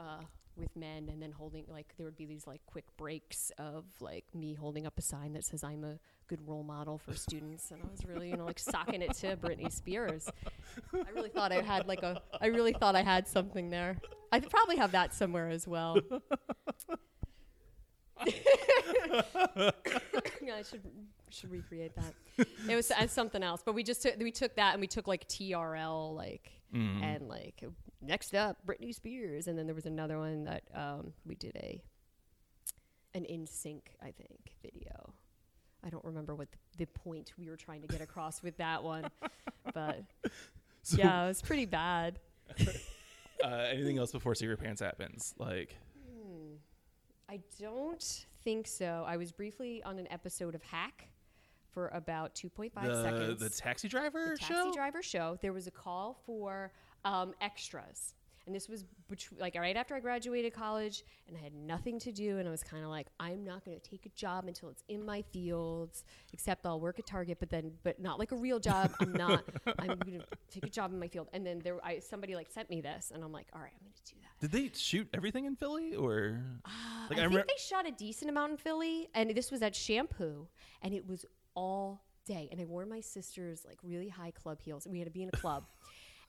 [0.00, 0.22] uh,
[0.56, 4.24] with men, and then holding like there would be these like quick breaks of like
[4.34, 7.82] me holding up a sign that says I'm a good role model for students, and
[7.82, 10.28] I was really you know like socking it to Britney Spears.
[10.94, 13.96] I really thought I had like a I really thought I had something there.
[14.32, 15.98] I probably have that somewhere as well.
[18.26, 19.62] yeah,
[20.56, 20.82] I should
[21.30, 22.46] should recreate that.
[22.68, 25.06] It was uh, something else, but we just took we took that and we took
[25.06, 27.02] like TRL like Mm-hmm.
[27.02, 27.64] and like
[28.00, 31.82] next up Britney Spears, and then there was another one that um, we did a
[33.14, 35.12] an NSYNC I think video.
[35.84, 38.84] I don't remember what the, the point we were trying to get across with that
[38.84, 39.06] one,
[39.74, 40.04] but
[40.82, 42.18] So, yeah, it was pretty bad.
[43.44, 45.34] uh, anything else before Secret Pants happens?
[45.38, 45.76] Like,
[46.12, 46.54] Hmm.
[47.28, 49.04] I don't think so.
[49.06, 51.08] I was briefly on an episode of Hack
[51.70, 53.40] for about 2.5 the, seconds.
[53.40, 54.72] the taxi driver the taxi show?
[54.74, 55.38] driver show.
[55.40, 56.72] There was a call for
[57.04, 58.14] um, extras.
[58.46, 62.10] And this was betw- like right after I graduated college and I had nothing to
[62.10, 62.38] do.
[62.38, 64.82] And I was kind of like, I'm not going to take a job until it's
[64.88, 68.58] in my fields, except I'll work at Target, but then, but not like a real
[68.58, 68.92] job.
[68.98, 69.44] I'm not,
[69.78, 71.28] I'm going to take a job in my field.
[71.32, 73.84] And then there, I, somebody like sent me this and I'm like, all right, I'm
[73.84, 74.40] going to do that.
[74.40, 76.42] Did they shoot everything in Philly or?
[77.10, 79.60] Like, I, I think remem- they shot a decent amount in Philly, and this was
[79.60, 80.48] at Shampoo,
[80.82, 82.48] and it was all day.
[82.50, 84.86] And I wore my sister's like really high club heels.
[84.86, 85.64] And we had to be in a club,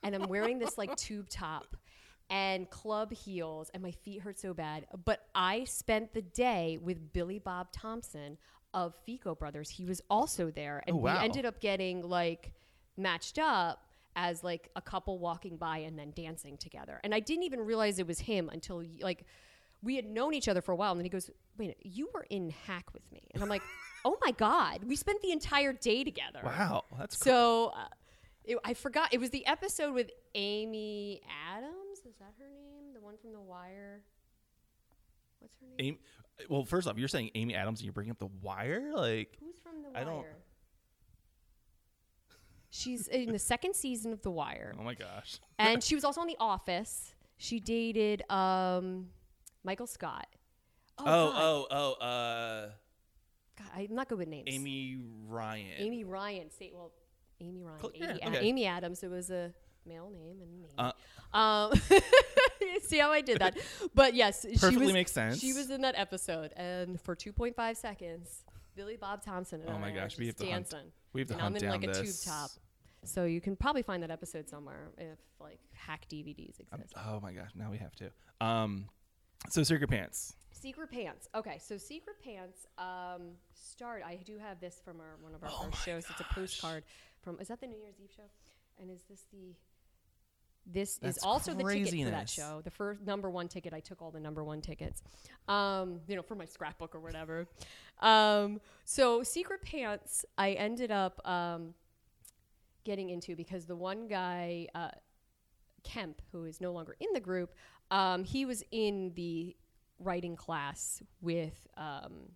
[0.03, 1.75] and I'm wearing this like tube top
[2.29, 4.85] and club heels, and my feet hurt so bad.
[5.05, 8.37] But I spent the day with Billy Bob Thompson
[8.73, 9.69] of Fico Brothers.
[9.69, 11.17] He was also there, and Oh, wow.
[11.19, 12.53] we ended up getting like
[12.97, 13.85] matched up
[14.15, 16.99] as like a couple walking by and then dancing together.
[17.03, 19.25] And I didn't even realize it was him until like
[19.83, 20.91] we had known each other for a while.
[20.91, 23.61] And then he goes, "Wait, you were in Hack with me," and I'm like,
[24.05, 27.31] "Oh my god, we spent the entire day together." Wow, that's cool.
[27.31, 27.87] So uh,
[28.45, 29.13] it, I forgot.
[29.13, 31.21] It was the episode with Amy
[31.55, 31.99] Adams.
[32.05, 32.93] Is that her name?
[32.93, 34.01] The one from The Wire.
[35.39, 35.75] What's her name?
[35.79, 35.99] Amy,
[36.49, 38.91] well, first off, you're saying Amy Adams and you're bringing up The Wire?
[38.95, 40.01] Like, Who's from The Wire?
[40.01, 40.25] I don't-
[42.73, 44.73] She's in the second season of The Wire.
[44.79, 45.39] oh my gosh.
[45.59, 47.13] and she was also on The Office.
[47.37, 49.07] She dated um,
[49.63, 50.27] Michael Scott.
[50.97, 51.33] Oh, God.
[51.35, 51.67] oh,
[51.99, 52.69] oh, uh,
[53.57, 54.45] God, I'm not good with names.
[54.47, 55.65] Amy Ryan.
[55.79, 56.49] Amy Ryan.
[56.51, 56.91] Say well,
[57.41, 57.79] Amy Ryan.
[57.79, 58.39] Cl- Amy, yeah, okay.
[58.39, 59.03] Amy Adams.
[59.03, 59.53] It was a
[59.85, 60.69] male name and name.
[60.77, 60.91] Uh,
[61.37, 61.73] um,
[62.83, 63.57] see how I did that?
[63.95, 65.39] But yes, she Perfectly was, makes sense.
[65.39, 68.43] She was in that episode, and for 2.5 seconds,
[68.75, 70.73] Billy Bob Thompson and Oh my gosh, we have to hunt-
[71.13, 72.23] we have to and hunt I'm in down like a this.
[72.23, 72.51] tube top.
[73.03, 76.93] So you can probably find that episode somewhere if like hack DVDs I'm- exist.
[77.07, 78.11] oh my gosh, now we have to.
[78.39, 78.85] Um,
[79.49, 80.35] so Secret Pants.
[80.51, 81.27] Secret Pants.
[81.33, 84.03] Okay, so Secret Pants um, start.
[84.05, 86.05] I do have this from our one of our Oh first shows.
[86.11, 86.83] It's a postcard
[87.21, 87.39] from.
[87.39, 88.23] Is that the New Year's Eve show?
[88.79, 89.55] And is this the?
[90.65, 92.61] This That's is also the ticket for that show.
[92.63, 93.73] The first number one ticket.
[93.73, 95.01] I took all the number one tickets,
[95.47, 97.47] um, you know, for my scrapbook or whatever.
[97.99, 101.73] Um, so Secret Pants, I ended up um,
[102.83, 104.89] getting into because the one guy, uh,
[105.83, 107.55] Kemp, who is no longer in the group,
[107.89, 109.55] um, he was in the
[109.99, 112.29] writing class with um,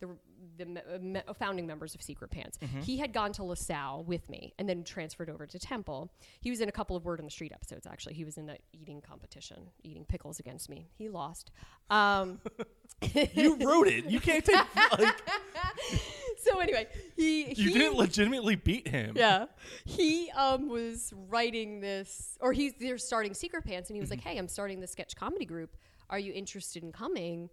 [0.00, 0.08] the
[0.56, 2.58] the me- uh, me- founding members of Secret Pants.
[2.82, 6.12] He had gone to LaSalle with me and then transferred over to Temple.
[6.40, 7.86] He was in a couple of Word on the Street episodes.
[7.86, 10.88] Actually, he was in the eating competition, eating pickles against me.
[10.96, 11.50] He lost.
[11.90, 12.40] Um,
[13.34, 14.06] You wrote it.
[14.06, 14.56] You can't take.
[14.98, 15.22] Like,
[16.38, 19.14] so anyway, he you he, didn't legitimately beat him.
[19.16, 19.46] yeah
[19.84, 24.20] he um was writing this or he's they're starting secret pants and he was like
[24.20, 25.76] hey i'm starting this sketch comedy group
[26.10, 27.48] are you interested in coming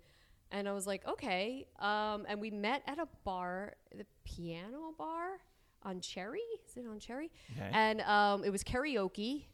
[0.51, 5.39] and i was like okay um and we met at a bar the piano bar
[5.83, 7.69] on cherry is it on cherry Okay.
[7.73, 9.45] and um it was karaoke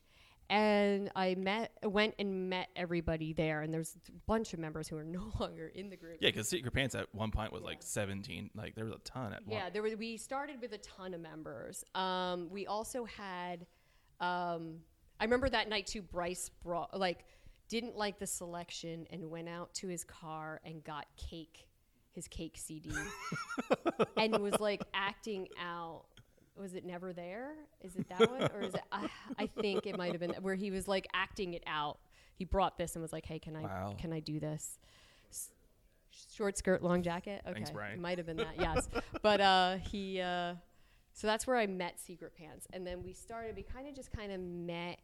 [0.49, 4.95] and I met, went and met everybody there, and there's a bunch of members who
[4.95, 6.19] are no longer in the group.
[6.21, 8.51] Yeah, because Secret Pants at one point was like 17.
[8.55, 9.57] Like there was a ton at one.
[9.57, 11.83] Yeah, there were, we started with a ton of members.
[11.95, 13.65] Um, we also had,
[14.21, 14.75] um,
[15.19, 16.01] I remember that night too.
[16.01, 17.25] Bryce brought like
[17.69, 21.67] didn't like the selection and went out to his car and got cake,
[22.13, 22.91] his cake CD,
[24.17, 26.03] and was like acting out.
[26.59, 27.51] Was it never there?
[27.81, 28.81] Is it that one or is it?
[28.91, 31.99] I, I think it might have been where he was like acting it out.
[32.33, 33.95] He brought this and was like, "Hey, can I Wow.
[33.97, 34.79] can I do this?"
[35.29, 35.51] S-
[36.33, 37.41] Short skirt, long jacket.
[37.45, 37.93] Okay, Thanks, Brian.
[37.93, 38.57] It might have been that.
[38.59, 38.89] Yes,
[39.21, 40.19] but uh, he.
[40.19, 40.55] Uh,
[41.13, 43.55] so that's where I met Secret Pants, and then we started.
[43.55, 44.97] We kind of just kind of met,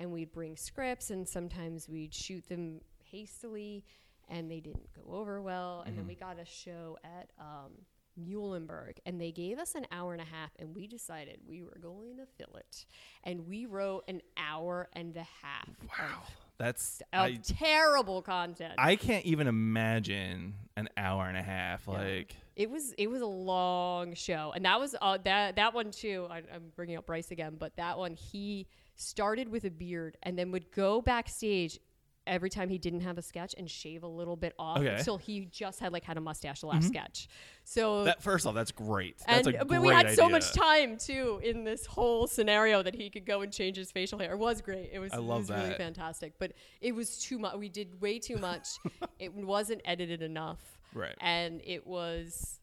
[0.00, 3.84] and we'd bring scripts, and sometimes we'd shoot them hastily,
[4.28, 5.84] and they didn't go over well.
[5.86, 7.72] And then we got a show at um,
[8.18, 11.78] Muhlenberg, and they gave us an hour and a half, and we decided we were
[11.80, 12.86] going to fill it,
[13.24, 15.68] and we wrote an hour and a half.
[15.98, 16.22] Wow.
[16.58, 18.74] That's Of I, terrible content.
[18.76, 21.88] I can't even imagine an hour and a half.
[21.88, 25.90] Like It was it was a long show, and that was uh, that that one
[25.90, 26.26] too.
[26.30, 28.66] I, I'm bringing up Bryce again, but that one he
[29.00, 31.78] started with a beard and then would go backstage
[32.26, 34.94] every time he didn't have a sketch and shave a little bit off Okay.
[34.94, 37.28] until he just had like had a mustache the last sketch.
[37.64, 38.22] So that.
[38.22, 39.18] First off, that's great.
[39.26, 43.08] That's and but we had so much time too in this whole scenario that he
[43.10, 44.32] could go and change his facial hair.
[44.32, 44.90] It was great.
[44.92, 45.78] It was, I it love was really that.
[45.78, 46.34] fantastic.
[46.38, 47.56] But it was too much.
[47.56, 48.68] We did way too much.
[49.18, 50.60] it wasn't edited enough.
[50.94, 51.16] Right.
[51.20, 52.60] And it was,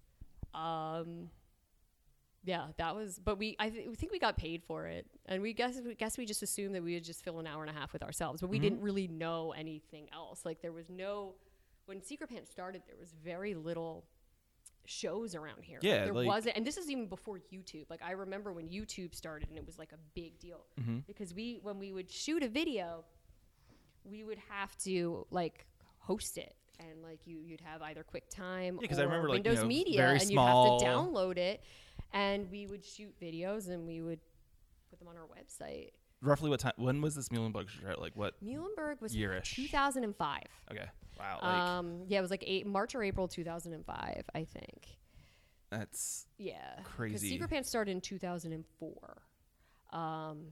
[0.54, 1.30] um,
[2.48, 3.20] yeah, that was.
[3.24, 5.94] But we, I th- we think we got paid for it, and we guess we
[5.94, 8.02] guess we just assumed that we would just fill an hour and a half with
[8.02, 8.64] ourselves, but we Mm-hmm.
[8.64, 10.46] didn't really know anything else.
[10.46, 11.36] Like there was no.
[11.86, 14.06] When Secret Pants started, there was very little
[14.86, 15.78] shows around here.
[15.80, 17.86] Like, Yeah, there like- wasn't, and this is even before YouTube.
[17.90, 21.00] Like I remember when YouTube started, and it was like a big deal Mm-hmm.
[21.08, 23.04] because we, when we would shoot a video,
[24.06, 25.66] we would have to like
[26.00, 29.50] host it, and like you, you'd have either QuickTime Yeah, or I remember, like, you
[29.50, 31.62] Windows know, Media, and you'd have to download it,
[32.14, 34.20] and we would shoot videos, and we would
[34.90, 35.90] put them on our website.
[36.22, 36.74] Roughly what time?
[36.78, 38.00] When was this Muhlenberg start?
[38.02, 38.34] Like what?
[38.44, 39.54] Muhlenberg was Yearish.
[39.56, 40.42] 2005.
[40.72, 40.86] Okay.
[41.20, 41.40] Wow.
[41.42, 44.88] Like Um, yeah, it was like eight, March or April 2005, I think.
[45.70, 47.30] that's yeah Crazy.
[47.30, 49.22] Secret Pants started in 2004.
[49.92, 50.46] Um,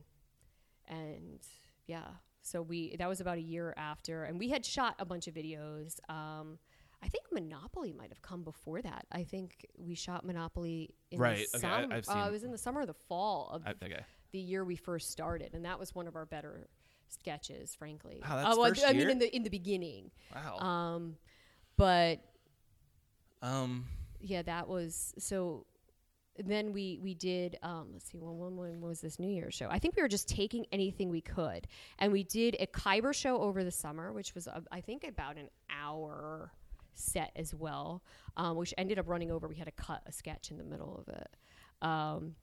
[0.88, 1.40] and
[1.88, 2.06] yeah,
[2.42, 5.34] so we that was about a year after, and we had shot a bunch of
[5.34, 6.00] videos.
[6.10, 6.60] Um,
[7.04, 9.06] I think Monopoly might have come before that.
[9.12, 12.52] I think we shot Monopoly in Right, the okay, I- I've uh, it was in
[12.52, 14.04] the summer or the fall of I, okay.
[14.32, 16.68] the year we first started, and that was one of our better
[17.10, 18.22] sketches, frankly.
[18.28, 19.10] Wow, that's Uh, well, first I mean, year?
[19.10, 20.58] in the in the beginning, Wow.
[20.60, 21.18] um,
[21.78, 22.20] but
[23.42, 23.86] um.
[24.20, 25.66] yeah, that was so.
[26.38, 29.70] Then we we did um, let's see when, when when was this New Year's show?
[29.70, 31.66] I think we were just taking anything we could,
[32.00, 35.38] and we did a Khyber show over the summer, which was uh, I think about
[35.38, 36.52] an hour
[36.96, 38.04] set as well,
[38.38, 39.48] um, which ended up running over.
[39.48, 41.36] We had to cut a sketch in the middle of it.
[41.82, 42.36] Um,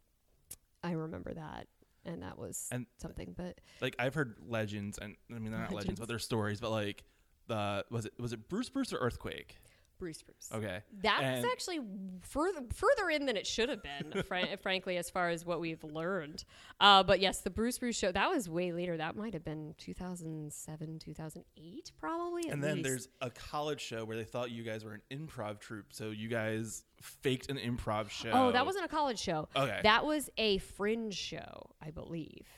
[0.83, 1.69] I remember that,
[2.05, 3.35] and that was And- something.
[3.37, 6.01] But like I've heard legends, and I mean they're not legends, Legends.
[6.01, 6.61] but they're stories.
[6.61, 7.05] But like
[7.49, 9.59] the was it was it Bruce Bruce or Earthquake?
[10.03, 10.49] Bruce Bruce.
[10.53, 11.79] Okay, That's And- actually
[12.23, 15.85] further further in than it should have been, fran- frankly, as far as what we've
[15.85, 16.43] learned.
[16.81, 18.97] Uh, but yes, the Bruce Bruce show that was way later.
[18.97, 22.49] That might have been 2007, 2008, probably.
[22.49, 22.89] And then least.
[22.89, 26.29] there's a college show where they thought you guys were an improv troupe, so you
[26.29, 28.31] guys faked an improv show.
[28.33, 29.49] oh, that wasn't a college show.
[29.55, 29.81] Okay.
[29.85, 32.49] that was a fringe show, I believe,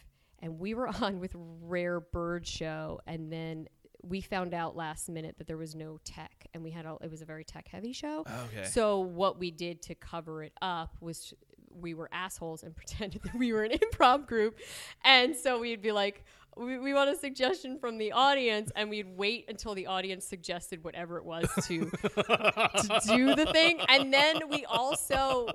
[0.40, 3.68] and we were on with Rare Bird Show, and then.
[4.06, 7.10] We found out last minute that there was no tech, and we had all it
[7.10, 8.24] was a very tech heavy show.
[8.26, 8.66] Oh, okay.
[8.68, 11.32] So what we did to cover it up was
[11.70, 14.58] we were assholes and pretended that we were an improv group,
[15.04, 16.24] and so we'd be like,
[16.56, 20.84] we, we want a suggestion from the audience, and we'd wait until the audience suggested
[20.84, 25.48] whatever it was to to do the thing, and then we also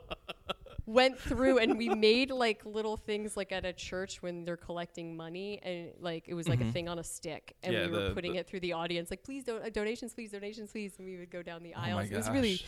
[0.90, 5.16] went through and we made like little things like at a church when they're collecting
[5.16, 7.56] money and like it was like a thing on a stick.
[7.64, 9.70] And Yeah, we were the- putting the- it through the audience like please don't uh,
[9.70, 10.94] donations please donations please.
[10.98, 12.10] And we would go down the Oh aisles.
[12.12, 12.60] It was really.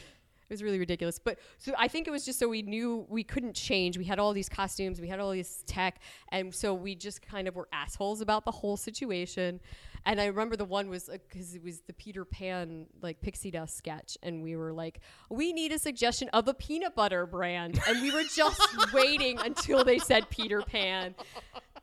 [0.52, 1.18] It was really ridiculous.
[1.18, 3.98] But so i think it was just so we knew we couldn't change.
[3.98, 7.48] We had all these costumes we had all this tech and so we just kind
[7.48, 9.62] of were assholes about the whole situation.
[10.06, 13.50] And i remember the one was uh, because it was the peter pan like pixie
[13.52, 17.80] dust sketch and we were like we need a suggestion of a peanut butter brand.
[17.88, 18.62] And we were just
[18.94, 21.16] waiting until they said peter pan.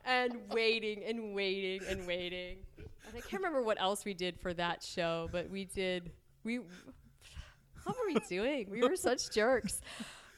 [0.05, 2.57] And waiting and waiting and waiting.
[2.77, 6.11] And i can't remember what else we did for that show but we did
[6.43, 6.59] we
[7.83, 8.67] what were we doing?
[8.69, 9.81] We were such jerks.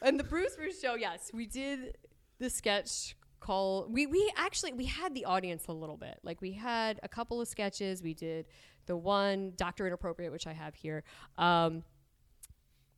[0.01, 1.97] And the Bruce Bruce show, yes, we did
[2.39, 3.87] the sketch call.
[3.89, 6.19] We we actually we had the audience a little bit.
[6.23, 8.01] Like we had a couple of sketches.
[8.01, 8.47] We did
[8.85, 11.03] the one Doctor Inappropriate, which I have here,
[11.37, 11.83] um,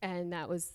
[0.01, 0.71] and that was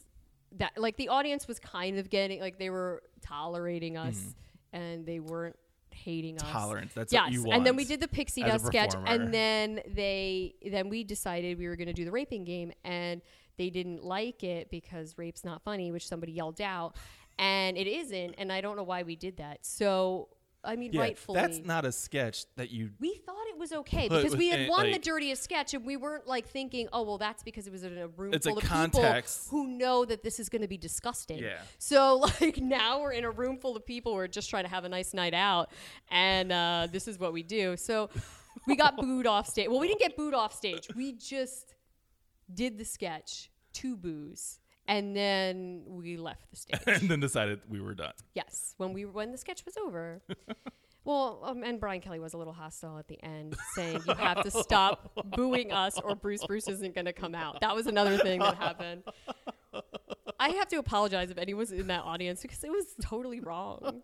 [0.56, 0.72] that.
[0.76, 4.34] Like the audience was kind of getting like they were tolerating us,
[4.72, 5.56] and they weren't
[5.90, 6.50] hating us.
[6.50, 7.24] Tolerance, that's yes.
[7.24, 7.56] what you want.
[7.56, 11.68] And then we did the pixie dust sketch, and then they then we decided we
[11.68, 13.22] were going to do the raping game, and
[13.58, 16.96] they didn't like it because rape's not funny, which somebody yelled out,
[17.38, 19.58] and it isn't, and I don't know why we did that.
[19.66, 20.28] So
[20.64, 22.90] I mean, yeah, rightfully, that's not a sketch that you.
[23.00, 26.26] we thought it was okay because we had won the dirtiest sketch, and we weren't
[26.26, 28.64] like thinking, oh well, that's because it was in a room It's a full of
[28.64, 29.46] context.
[29.46, 31.38] people who know that this is going to be disgusting.
[31.38, 31.58] Yeah.
[31.78, 34.70] So like now we're in a room full of people who are just trying to
[34.70, 35.70] have a nice night out,
[36.10, 37.76] and uh, this is what we do.
[37.76, 38.10] So
[38.66, 39.68] we got booed off stage.
[39.68, 40.88] Well, we didn't get booed off stage.
[40.96, 41.74] We just
[42.52, 46.80] did the sketch, two boos, and then we left the stage.
[46.86, 48.12] and then decided we were done.
[48.34, 50.22] Yes, when we when the sketch was over.
[51.04, 54.42] Well, um, and Brian Kelly was a little hostile at the end, saying you have
[54.42, 57.62] to stop booing us, or Bruce Bruce isn't going to come out.
[57.62, 59.04] That was another thing that happened.
[60.38, 64.02] I have to apologize if anyone's in that audience because it was totally wrong.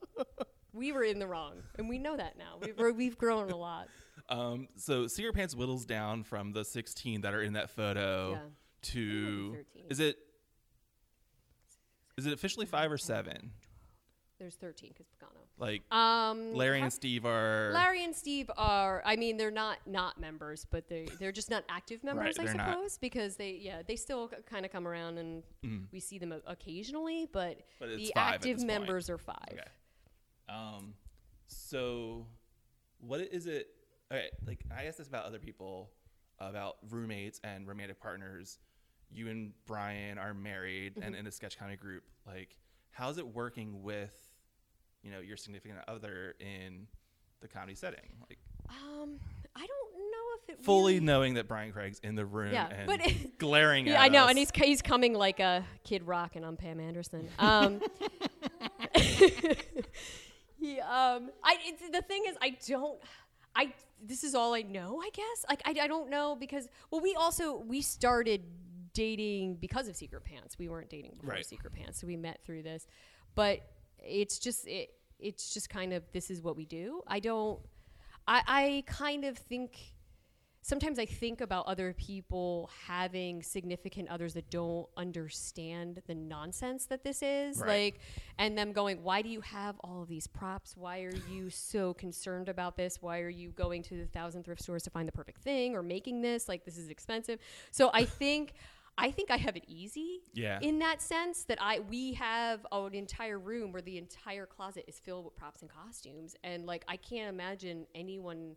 [0.72, 2.58] We were in the wrong, and we know that now.
[2.62, 3.88] We've, we've grown a lot.
[4.28, 8.38] Um, so Secret Pants whittles down from the 16 that are in that photo Yeah.
[8.92, 9.56] to
[9.90, 10.18] is it
[12.16, 13.50] is it officially five or seven?
[14.38, 15.40] There's 13 because Pagano.
[15.58, 19.02] Like Um, Larry and Steve are Larry and Steve are.
[19.04, 22.54] I mean, they're not not members, but they they're just not active members, I they're
[22.54, 22.70] not.
[22.72, 25.42] suppose, because they yeah they still kind of come around and
[25.92, 27.60] we see them o- occasionally, but.
[27.78, 28.66] But the active this point.
[28.80, 29.36] members are five.
[29.52, 29.62] Okay.
[30.48, 30.94] Um,
[31.46, 32.26] so
[32.98, 33.68] what is it?
[34.12, 35.90] Okay, like I asked this about other people,
[36.38, 38.58] about roommates and romantic partners.
[39.10, 41.02] You and Brian are married Mm-hmm.
[41.04, 42.02] and in a sketch comedy group.
[42.26, 42.56] Like,
[42.90, 44.12] how's it working with,
[45.02, 46.86] you know, your significant other in
[47.40, 48.10] the comedy setting?
[48.28, 48.38] Like,
[48.68, 49.18] Um,
[49.56, 52.66] I don't know if it fully really- knowing that Brian Craig's in the room Yeah,
[52.68, 53.00] and but-
[53.38, 54.30] glaring Yeah, I know, us.
[54.30, 57.28] and he's he's coming like a Kid Rock, and I'm Pam Anderson.
[57.38, 57.80] Um,
[60.58, 62.98] he, um, I it's, the thing is, I don't.
[63.56, 65.00] I this is all I know.
[65.02, 68.42] I guess like I, I don't know because well, we also we started
[68.92, 70.58] dating because of Secret Pants.
[70.58, 71.46] We weren't dating before Right.
[71.46, 72.86] Secret Pants, so we met through this.
[73.34, 73.60] But
[73.98, 74.90] it's just it.
[75.18, 77.02] It's just kind of this is what we do.
[77.06, 77.60] I don't.
[78.26, 79.93] I I kind of think
[80.64, 87.04] sometimes I think about other people having significant others that don't understand the nonsense that
[87.04, 87.58] this is.
[87.58, 87.68] Right.
[87.94, 88.00] Like,
[88.38, 90.74] and them going, why do you have all of these props?
[90.74, 93.02] Why are you so concerned about this?
[93.02, 95.82] Why are you going to the thousand thrift stores to find the perfect thing or
[95.82, 96.48] making this?
[96.48, 97.38] Like, this is expensive.
[97.70, 98.54] So I think.
[98.96, 100.60] I think I have it easy Yeah.
[100.62, 105.00] in that sense that I we have an entire room where the entire closet is
[105.00, 108.54] filled with props and costumes and like I can't imagine anyone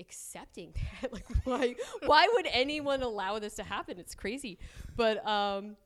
[0.00, 1.74] accepting that like why
[2.06, 3.98] why would anyone allow this to happen?
[3.98, 4.58] It's crazy.
[4.96, 5.76] But um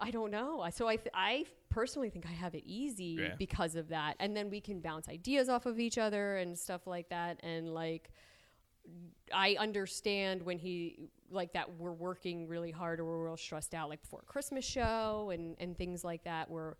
[0.00, 0.60] i don't know.
[0.60, 3.34] I- so i th- i personally think i have it easy Yeah.
[3.38, 4.16] because of that.
[4.20, 7.40] And then we can bounce ideas off of each other and stuff like that.
[7.42, 8.10] And like
[9.32, 10.98] I understand when he
[11.30, 14.64] like that we're working really hard or we're real stressed out like before a Christmas
[14.64, 16.76] show and and things like that where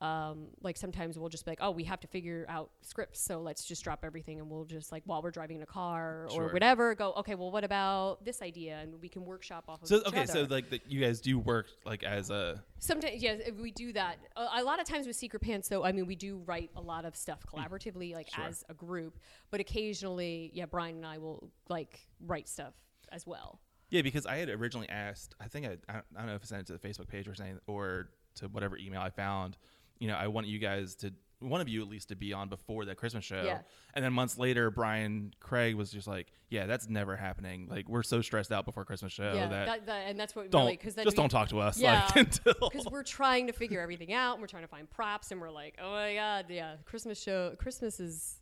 [0.00, 3.40] um, like sometimes we'll just be like oh we have to figure out scripts so
[3.40, 6.44] let's just drop everything and we'll just like while we're driving in a car Sure.
[6.44, 9.88] or whatever go okay well what about this idea and we can workshop off of
[9.88, 13.40] So each okay, so like the, you guys do work like as a Sometimes, yes,
[13.58, 14.18] we do that.
[14.36, 16.82] A, a lot of times with Secret Pants, though, I mean, we do write a
[16.82, 18.44] lot of stuff collaboratively, like Sure.
[18.44, 19.18] as a group.
[19.50, 22.74] But occasionally, yeah, Brian and I will like write stuff
[23.10, 23.60] as well.
[23.88, 26.42] Yeah, because I had originally asked, I think I, I don't- I don't know if
[26.42, 29.56] I sent it to the Facebook page or something, or to whatever email I found.
[30.04, 32.50] You know, I want you guys to, one of you at least, to be on
[32.50, 33.42] before that Christmas show.
[33.42, 33.60] Yeah.
[33.94, 37.68] And then months later, Brian Craig was just like, "Yeah, that's never happening.
[37.70, 40.50] Like, we're so stressed out before Christmas show yeah, that, that, that- and that's what
[40.50, 41.78] don't really because just don't talk to us.
[41.78, 44.34] Yeah, like, until because we're trying to figure everything out.
[44.34, 47.54] and We're trying to find props, and we're like, oh my god, yeah, Christmas show.
[47.58, 48.40] Christmas is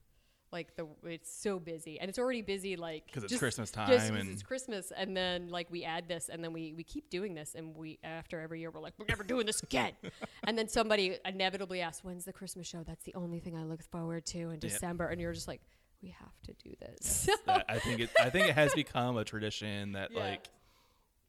[0.53, 4.29] like the it's so busy, and it's already busy like because it's Christmas just and-
[4.31, 7.55] it's Christmas, and then like we add this, and then we we keep doing this,
[7.55, 9.93] and we after every year we're like, we're never doing this again,
[10.47, 12.83] and then somebody inevitably asks, when's the Christmas show?
[12.83, 15.61] That's the only thing I look forward to in December, and you're just like.
[16.03, 17.29] We have to do this.
[17.47, 20.19] that- I think it, I think it has become a tradition that Yeah.
[20.19, 20.49] like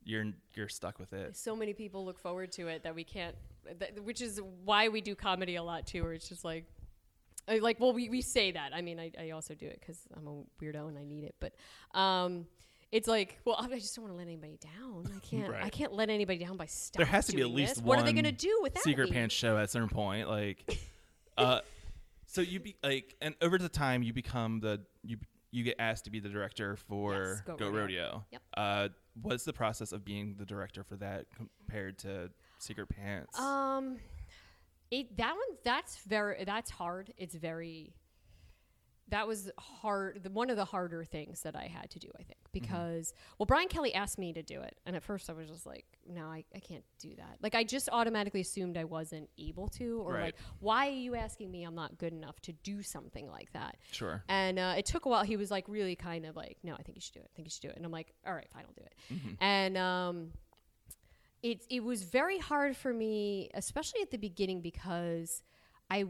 [0.04, 1.38] you're you're stuck with it.
[1.38, 3.36] so many people look forward to it that we can't
[3.80, 6.66] that, which is why we do comedy a lot too where it's just like
[7.48, 10.00] I- like well we, we say that i mean i, I also do it because
[10.16, 11.54] i'm a weirdo and i need it but
[11.98, 12.46] um
[12.92, 15.94] it's like well i just don't want to let anybody down i can't i can't
[15.94, 17.84] let anybody down by stop There has to be at least this.
[17.84, 17.88] one.
[17.98, 19.16] what are they going to do without Secret me?
[19.16, 20.30] Pants show at a certain point.
[20.30, 20.80] Like,
[21.38, 21.62] uh,
[22.28, 25.18] so you be like, and over the time you become the you
[25.52, 27.80] you get asked to be the director for Yes, Go Go Rodeo.
[27.82, 28.26] Rodeo.
[28.32, 28.42] Yep.
[28.56, 28.90] Uh,
[29.22, 32.30] what's the process of being the director for that compared to
[32.60, 33.40] Secret Pants?
[33.40, 33.98] Um,
[34.98, 37.14] it that one that's very that's hard.
[37.18, 37.94] It's very
[39.10, 40.24] that was hard.
[40.24, 43.46] The, one of the harder things that I had to do, I think, because well,
[43.46, 46.28] Brian Kelly asked me to do it, and at first I was just like, no,
[46.28, 47.38] I, I can't do that.
[47.42, 50.24] Like I just automatically assumed I wasn't able to, or Right.
[50.28, 51.64] like, why are you asking me?
[51.64, 53.76] I'm not good enough to do something like that.
[53.92, 54.24] sure.
[54.30, 55.24] And uh, it took a while.
[55.24, 57.30] He was like really kind of like, no, I think you should do it.
[57.32, 57.76] I think you should do it.
[57.76, 59.38] And I'm like, all right, fine, I'll do it.
[59.42, 60.30] And um,
[61.44, 65.44] it it was very hard for me, especially at the beginning, because
[65.92, 66.06] I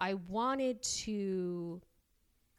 [0.00, 1.80] I wanted to.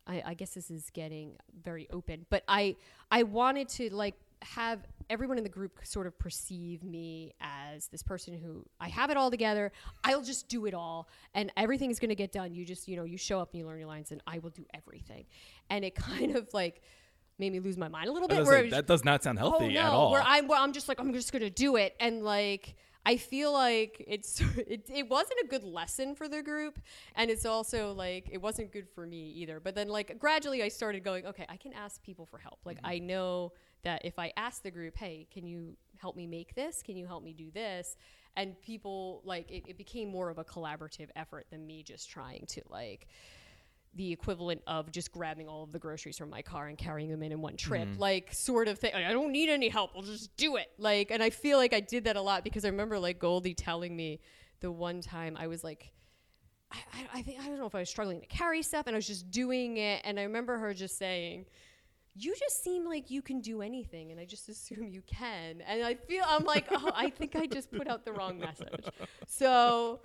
[0.08, 2.76] I, I guess this is getting very open, but I
[3.10, 8.04] I wanted to like have everyone in the group sort of perceive me as this
[8.04, 9.72] person who I have it all together.
[10.04, 12.54] I'll just do it all, and everything is going to get done.
[12.54, 14.52] You just, you know, you show up and you learn your lines, and I will
[14.52, 15.26] do everything.
[15.70, 16.82] And it kind of like
[17.38, 18.46] made me lose my mind a little bit.
[18.46, 20.12] Where it that does not sound healthy oh, no, at all.
[20.12, 22.76] Where I'm, where I'm just like, I'm just gonna do it, and like,
[23.06, 26.80] I feel like it's, it, it wasn't a good lesson for the group,
[27.16, 29.60] and it's also like it wasn't good for me either.
[29.60, 32.60] But then like gradually, I started going, okay, I can ask people for help.
[32.66, 33.08] Like I mm-hmm.
[33.08, 36.82] know that if I ask the group, hey, can you help me make this?
[36.84, 37.96] Can you help me do this?
[38.36, 42.46] And people like it, it became more of a collaborative effort than me just trying
[42.48, 43.08] to like
[43.96, 47.24] the equivalent of just grabbing all of the groceries from my car and carrying them
[47.24, 48.00] in in one trip, mm-hmm.
[48.00, 48.92] like sort of thing.
[48.94, 49.92] Like, I don't need any help.
[49.96, 50.68] I'll just do it.
[50.78, 53.54] Like, and I feel like I did that a lot because I remember like Goldie
[53.54, 54.20] telling me
[54.60, 55.92] the one time I was like,
[56.72, 58.96] I, I, I think I don't know if I was struggling to carry stuff and
[58.96, 61.46] I was just doing it, and I remember her just saying.
[62.18, 65.62] You just seem like you can do anything, and I just assume you can.
[65.68, 68.86] And I feel I'm like, oh, I think I just put out the wrong message.
[69.28, 70.00] So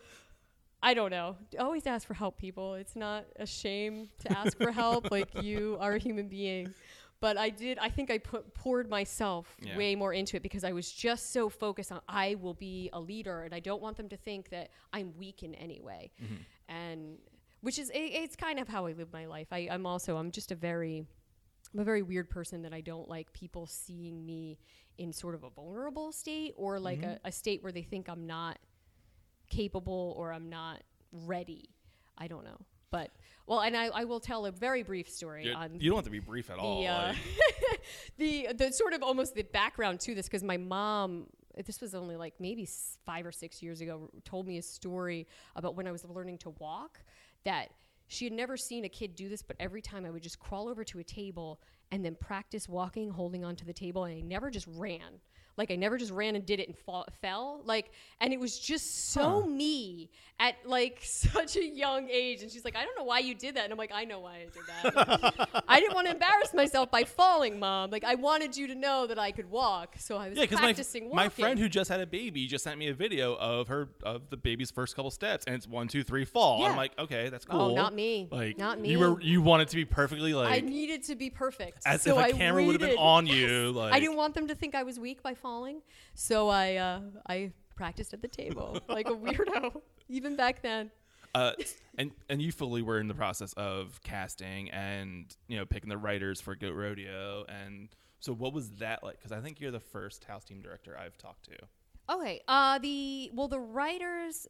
[0.83, 1.37] I don't know.
[1.59, 2.75] Always ask for help, people.
[2.75, 5.11] It's not a shame to ask for help.
[5.11, 6.75] Like you are a human being.
[7.21, 7.79] But I did.
[7.79, 9.77] I think I put poured myself Yeah.
[9.77, 13.01] way more into it because I was just so focused on I will be a
[13.01, 16.13] leader, and I don't want them to think that I'm weak in any way.
[16.23, 16.35] Mm-hmm.
[16.73, 17.19] And
[17.61, 19.49] which is it, it's kind of how I live my life.
[19.53, 21.05] I, I'm also I'm just a very
[21.75, 24.59] I'm a very weird person that I don't like people seeing me
[24.97, 27.25] in sort of a vulnerable state or like mm-hmm.
[27.25, 28.59] a, a state where they think I'm not
[29.51, 30.83] capable or I'm not
[31.13, 31.69] ready.
[32.17, 32.59] I don't know.
[32.91, 33.11] But
[33.47, 36.05] well, and I, I will tell a very brief story You- on you don't have
[36.07, 36.81] to be brief at all.
[36.81, 37.81] the uh, like-
[38.19, 41.27] the the sort of almost the background to this because my mom
[41.67, 42.67] this was only like maybe
[43.05, 45.27] five or six years ago told me a story
[45.57, 47.01] about when I was learning to walk
[47.45, 47.69] that
[48.09, 50.69] she had never seen a kid do this but every time I would just crawl
[50.69, 51.61] over to a table
[51.93, 55.21] and then practice walking holding onto the table and I never just ran
[55.57, 57.61] like I never just ran and did it and fall, fell.
[57.65, 57.91] Like
[58.21, 62.43] and it was just so me at like such a young age.
[62.43, 63.65] And she's like I don't know why you did that.
[63.65, 66.91] And I'm like I know why I did that I didn't want to embarrass myself
[66.91, 67.91] by falling, mom.
[67.91, 70.61] Like I wanted you to know that I could walk, so I was yeah, because
[70.61, 71.17] my, walking.
[71.17, 74.29] my friend who just had a baby just sent me a video of her of
[74.29, 76.61] the baby's first couple steps, and it's one, two, three, fall.
[76.61, 76.67] Yeah.
[76.67, 77.61] I'm like, okay, that's cool.
[77.61, 77.77] Oh, cool.
[77.77, 78.29] not me.
[78.31, 78.91] Like, Not me.
[78.91, 82.19] You were you wanted to be perfectly like I needed to be perfect, as so
[82.19, 83.73] if a I camera would have been on you.
[83.73, 85.81] Like I didn't want them to think I was weak by falling,
[86.15, 90.91] so I uh, I practiced at the table like a weirdo, even back then.
[91.35, 91.53] Uh,
[91.99, 95.99] and and you fully were in the process of casting and you know picking the
[95.99, 97.89] writers for Goat Rodeo, and
[98.21, 99.19] so what was that like?
[99.19, 102.15] Because I think you're the first house team director I've talked to.
[102.15, 102.41] Okay.
[102.49, 104.47] Uh, the well, the writers.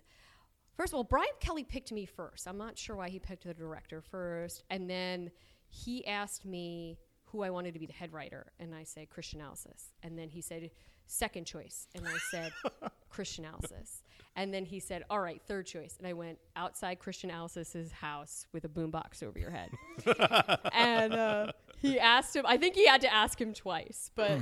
[0.76, 2.48] First of all, Brian Kelly picked me first.
[2.48, 5.30] I'm not sure why he picked the director first, and then
[5.68, 9.40] he asked me who I wanted to be the head writer, and I said Christian
[9.40, 10.70] Alsis, and then he said
[11.06, 12.52] second choice, and I said
[13.10, 14.02] Christian Alsis,
[14.36, 18.46] and then he said, all right, third choice, and I went outside Christian Alsis's house
[18.52, 19.70] with a boombox over your head,
[20.72, 22.44] and uh, he asked him.
[22.46, 24.38] I think he had to ask him twice, but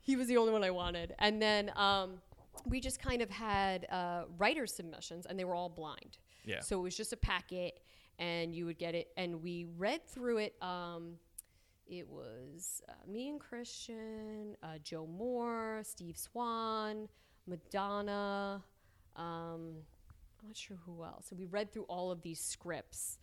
[0.00, 1.14] he was the only one I wanted.
[1.18, 2.20] And then um,
[2.66, 6.18] we just kind of had uh, writer submissions, and they were all blind.
[6.44, 6.60] Yeah.
[6.60, 7.80] So it was just a packet,
[8.18, 10.54] and you would get it, and we read through it.
[10.62, 11.14] Um,
[11.86, 17.08] it was uh, me and Christian, uh, Joe Moore, Steve Swan,
[17.46, 18.62] Madonna.
[19.16, 19.76] Um,
[20.40, 21.26] I'm not sure who else.
[21.28, 23.18] So we read through all of these scripts,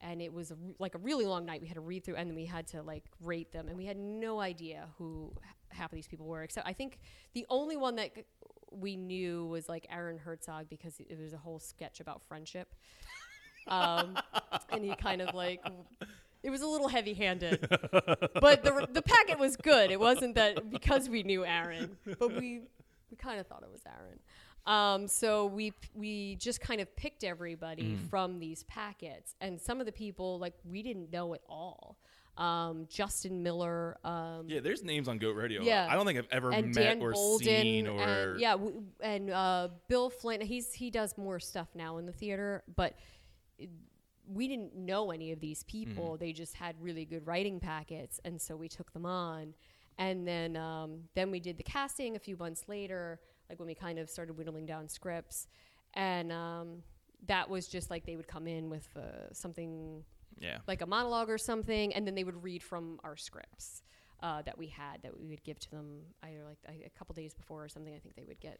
[0.00, 1.60] and it was a, like a really long night.
[1.60, 3.86] We had to read through, and then we had to like rate them, and we
[3.86, 5.32] had no idea who
[5.70, 6.42] half of these people were.
[6.42, 6.98] Except I think
[7.34, 8.12] the only one that
[8.70, 12.74] we knew was like Aaron Herzog because it was a whole sketch about friendship,
[13.68, 14.16] um,
[14.70, 15.60] and he kind of like.
[16.42, 19.90] It was a little heavy-handed, but the the packet was good.
[19.90, 22.62] It wasn't that because we knew Aaron, but we
[23.10, 24.20] we kind of thought it was Aaron.
[24.70, 29.86] Um, so we we just kind of picked everybody from these packets, and some of
[29.86, 31.98] the people like we didn't know at all.
[32.36, 35.62] Um, Justin Miller, um, Yeah, there's names on Goat Rodeo.
[35.62, 35.86] Yeah.
[35.90, 38.82] I don't think I've ever and met Dan or Bolden, seen or and, yeah, w-
[39.02, 40.40] and uh, Bill Flynn.
[40.40, 42.94] He's he does more stuff now in the theater, but
[43.58, 43.68] it-
[44.32, 46.10] we didn't know any of these people.
[46.12, 46.24] Mm-hmm.
[46.24, 49.52] They just had really good writing packets, and so we took them on.
[49.98, 53.18] And then um, then we did the casting a few months later,
[53.50, 55.48] like when we kind of started whittling down scripts,
[55.94, 56.82] and um,
[57.26, 60.04] that was just like they would come in with uh, something
[60.38, 60.58] yeah.
[60.66, 63.82] like a monologue or something, and then they would read from our scripts
[64.22, 67.14] uh, that we had that we would give to them either like a, a couple
[67.14, 67.94] days before or something.
[67.94, 68.58] I think they would get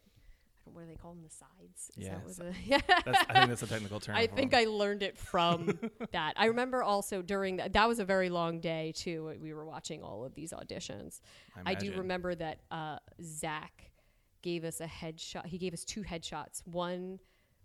[0.64, 1.22] don't what do they call them?
[1.22, 1.90] The sides.
[1.96, 2.80] Is Yeah, that the, yeah.
[3.04, 4.16] That's, I think that's a technical term.
[4.16, 4.60] I think them.
[4.60, 5.78] I learned it from
[6.12, 6.34] that.
[6.36, 7.72] I remember also during that.
[7.72, 9.34] That was a very long day too.
[9.40, 11.20] We were watching all of these auditions.
[11.64, 13.89] I, do remember that uh, Zach
[14.42, 15.46] gave us a headshot.
[15.46, 16.66] He gave us two headshots.
[16.66, 17.18] One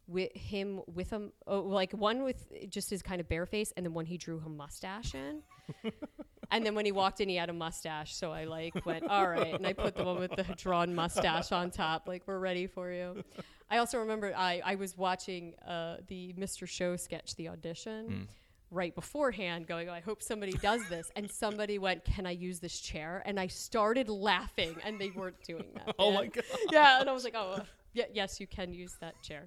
[0.07, 3.85] with him with him, oh, like one with just his kind of bare face, and
[3.85, 5.41] then one he drew a mustache in.
[6.51, 8.15] and then when he walked in, he had a mustache.
[8.15, 11.51] So I like went, all right, and I put the one with the drawn mustache
[11.51, 12.07] on top.
[12.07, 13.23] Like we're ready for you.
[13.69, 16.67] I also remember I I was watching uh, the Mr.
[16.67, 18.09] Show sketch, the audition.
[18.09, 18.27] Mm.
[18.71, 21.09] Right beforehand, going, oh, I hope somebody does this.
[21.15, 23.21] And somebody went, Can I use this chair?
[23.25, 25.95] And I started laughing, and they weren't doing that.
[25.99, 26.17] Oh Yeah.
[26.17, 26.43] my god.
[26.71, 27.63] Yeah, and I was like, Oh, uh,
[27.93, 29.45] yeah, yes, you can use that chair.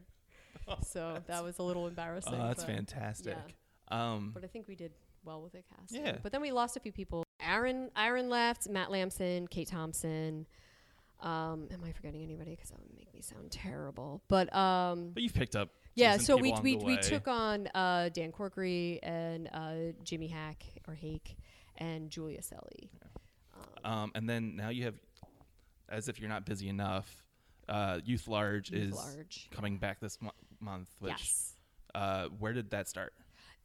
[0.83, 2.35] So that was a little embarrassing.
[2.35, 3.37] Oh, that's but- fantastic.
[3.37, 4.15] yeah.
[4.15, 4.93] Um, but I think we did
[5.25, 6.05] well with the casting.
[6.07, 6.17] Yeah.
[6.23, 7.25] But then we lost a few people.
[7.43, 8.69] Aaron, Aaron left.
[8.69, 10.47] Matt Lamson, Kate Thompson.
[11.21, 12.53] Um, am I forgetting anybody?
[12.53, 14.23] Because that would make me sound terrible.
[14.29, 15.71] But um, but you've picked up.
[15.99, 16.17] Yeah.
[16.17, 21.37] So we we, we took on uh, Dan Corkery and uh, Jimmy Hack or Hake
[21.77, 22.89] and Julia Selly.
[23.85, 24.95] Um, and then now you have,
[25.89, 27.25] as if you're not busy enough,
[27.69, 29.49] uh, Youth Large Youth is Large.
[29.51, 30.89] coming back this mo- month.
[30.99, 31.55] Which, yes.
[31.95, 33.15] uh, where did that start?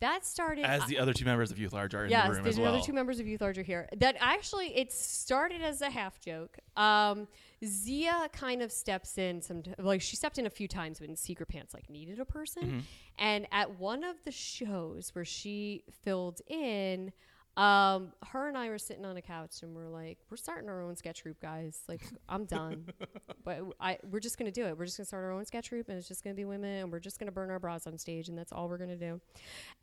[0.04, 2.60] That started As the other two members of Youth Large are in the room as
[2.60, 2.68] well.
[2.74, 3.88] another two members of Youth Large are here.
[3.95, 6.58] That actually, it started as a half joke.
[6.76, 7.26] Um,
[7.64, 11.47] Zia kind of steps in some, like she stepped in a few times when Secret
[11.47, 12.80] Pants like needed a person, Mm-hmm.
[13.18, 17.14] and at one of the shows where she filled in.
[17.56, 20.82] Um, her and I were sitting on a couch and we're like, we're starting our
[20.82, 21.84] own sketch group, guys.
[21.88, 22.88] Like, I'm done,
[23.43, 24.78] but I we're just gonna do it.
[24.78, 26.91] We're just gonna start our own sketch group, and it's just gonna be women, and
[26.91, 29.22] we're just gonna burn our bras on stage, and that's all we're gonna do.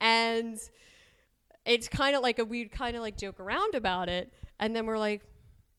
[0.01, 0.59] And
[1.65, 4.87] it's kind of like a we'd kind of like joke around about it and then
[4.87, 5.23] we're like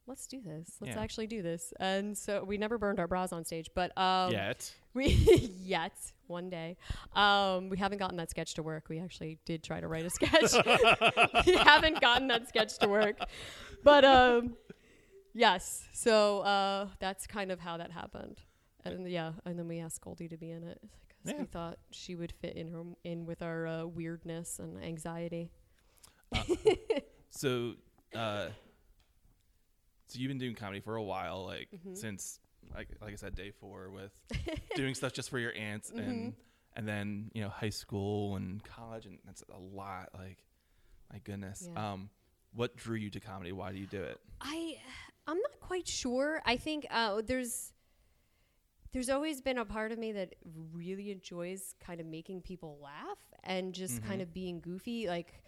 [0.08, 0.78] let's do this.
[0.82, 1.02] Let's Yeah.
[1.02, 1.74] actually do this.
[1.80, 4.74] And so we never burned our bras on stage but um Yet.
[4.94, 5.06] we
[5.64, 5.94] yet
[6.28, 6.78] one day.
[7.16, 8.90] Um we haven't gotten that sketch to work.
[8.90, 10.54] We actually did try to write a sketch.
[11.46, 13.18] We haven't gotten that sketch to work.
[13.84, 14.56] But um
[15.34, 15.84] yes.
[15.94, 18.42] So uh that's kind of how that happened.
[18.84, 21.40] And yeah and then we asked goldie to be in it 'cause Yeah.
[21.40, 25.52] we thought she would fit in her in with our uh, weirdness and anxiety.
[27.34, 27.76] So,
[28.14, 28.52] uh, so
[30.16, 31.96] you've been doing comedy for a while, like Mm-hmm.
[31.96, 32.40] since,
[32.74, 34.12] like, like I said, day four with
[34.76, 36.00] doing stuff just for your aunts, Mm-hmm.
[36.10, 36.34] and
[36.76, 40.10] and then you know high school and college, and that's a lot.
[40.18, 40.38] Like,
[41.12, 41.68] my goodness.
[41.74, 41.92] Yeah.
[41.94, 42.10] Um,
[42.54, 43.52] what drew you to comedy?
[43.52, 44.20] Why do you do it?
[44.42, 44.78] I
[45.28, 46.42] I'm not quite sure.
[46.46, 47.74] I think uh, there's
[48.94, 50.36] there's always been a part of me that
[50.74, 55.08] really enjoys kind of making people laugh and just kind of being goofy.
[55.08, 55.42] Like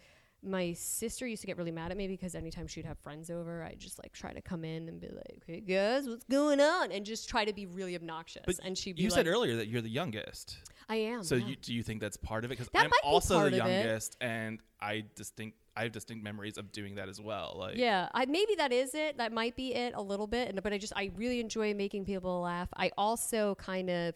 [0.44, 3.62] my sister used to get really mad at me because anytime she'd have friends over,
[3.64, 6.92] I'd just like try to come in and be like, "Hey guys, what's going on?"
[6.92, 8.42] and just try to be really obnoxious.
[8.46, 10.58] But and she'd be you like, said earlier that you're the youngest.
[10.88, 11.46] "I am." So yeah.
[11.46, 12.58] you, do you think that's part of it?
[12.58, 13.54] Because I'm also the it.
[13.54, 17.56] youngest, and I distinct I have distinct memories of doing that as well.
[17.58, 19.16] Like, Yeah, I, maybe that is it.
[19.16, 20.48] That might be it a little bit.
[20.48, 22.68] and- But I just I really enjoy making people laugh.
[22.76, 24.14] I also kind of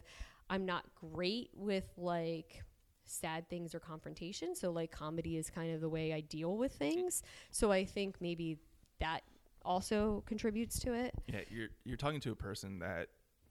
[0.51, 2.63] I'm not great with like
[3.09, 4.55] sad things or confrontation.
[4.55, 7.23] So like comedy is kind of the way I deal with things.
[7.51, 8.59] So I think maybe
[9.01, 9.23] that
[9.65, 11.15] also contributes to it.
[11.27, 13.09] Yeah, you're you're talking to a person that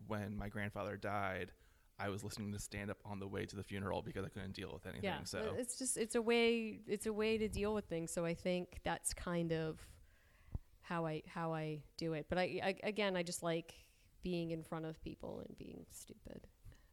[0.08, 1.52] when my grandfather died,
[2.00, 4.54] I was listening to stand up on the way to the funeral because I couldn't
[4.54, 5.04] deal with anything.
[5.04, 5.24] Yeah.
[5.24, 8.12] So it's just it's a way it's a way to deal with things.
[8.12, 9.80] So I think that's kind of
[10.82, 12.28] how I how I do it.
[12.30, 13.74] But I, I again I just like
[14.24, 16.48] being in front of people and being stupid.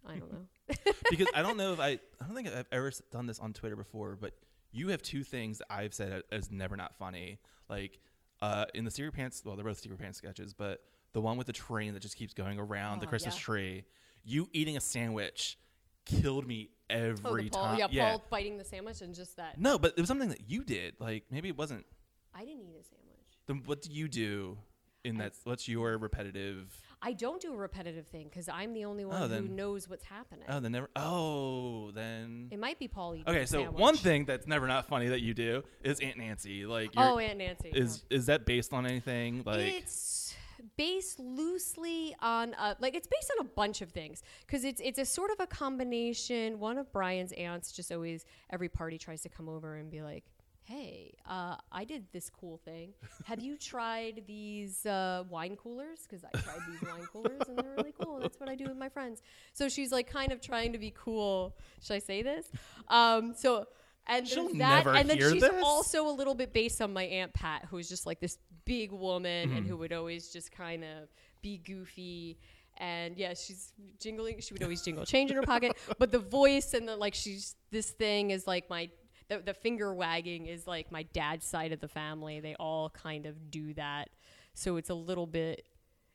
[0.07, 0.74] I don't know.
[1.11, 3.76] because I don't know if I I don't think I've ever done this on Twitter
[3.76, 4.32] before, but
[4.72, 7.38] you have two things that I've said as never not funny.
[7.68, 7.98] Like
[8.42, 10.80] uh, in the Secret Pants, well, they're both Secret Pants sketches, but
[11.12, 13.40] the one with the train that just keeps going around the Oh, Christmas yeah.
[13.40, 13.84] tree,
[14.24, 15.59] you eating a sandwich
[16.05, 17.88] killed me every oh, the Paul, time.
[17.92, 19.59] yeah, Paul biting the sandwich and just that.
[19.59, 20.94] No, but it was something that you did.
[20.98, 21.86] Like maybe it wasn't.
[22.34, 23.38] I didn't eat a sandwich.
[23.46, 24.59] Then what do you do
[25.05, 25.34] in that?
[25.44, 26.74] What's your repetitive?
[27.07, 30.05] I don't do a repetitive thing because I'm the only one Oh, who knows what's
[30.05, 30.46] happening.
[30.48, 30.88] Oh, then never.
[30.96, 32.48] Oh, then.
[32.50, 33.78] it might be Paul Okay, so sandwich.
[33.80, 36.64] one thing that's never not funny that you do is Aunt Nancy.
[36.64, 37.68] Like, Oh, Aunt Nancy.
[37.68, 39.42] is is that based on anything?
[39.44, 40.34] Like, it's
[40.78, 44.98] based loosely on uh, like it's based on a bunch of things because it's it's
[44.98, 46.59] a sort of a combination.
[46.59, 50.24] One of Brian's aunts just always every party tries to come over and be like.
[50.66, 52.94] Hey, uh, I did this cool thing.
[53.26, 56.00] Have you tried these uh, wine coolers?
[56.08, 58.18] Because I tried these wine coolers and they're really cool.
[58.18, 59.20] That's what I do with my friends.
[59.52, 61.54] So she's like kind of trying to be cool.
[61.82, 62.46] Should I say this?
[62.88, 63.66] Um, so
[64.06, 65.52] and She'll that, and then she's this.
[65.62, 68.90] also a little bit based on my aunt Pat, who is just like this big
[68.90, 69.56] woman Mm-hmm.
[69.58, 71.08] and who would always just kind of
[71.42, 72.38] be goofy
[72.78, 74.40] And yeah, she's jingling.
[74.40, 75.76] She would always jingle change in her pocket.
[75.98, 78.88] But the voice and the like, she's this thing is like my
[79.28, 82.40] the, the finger wagging is like my dad's side of the family.
[82.40, 84.10] They all kind of do that.
[84.54, 85.66] So it's a little bit,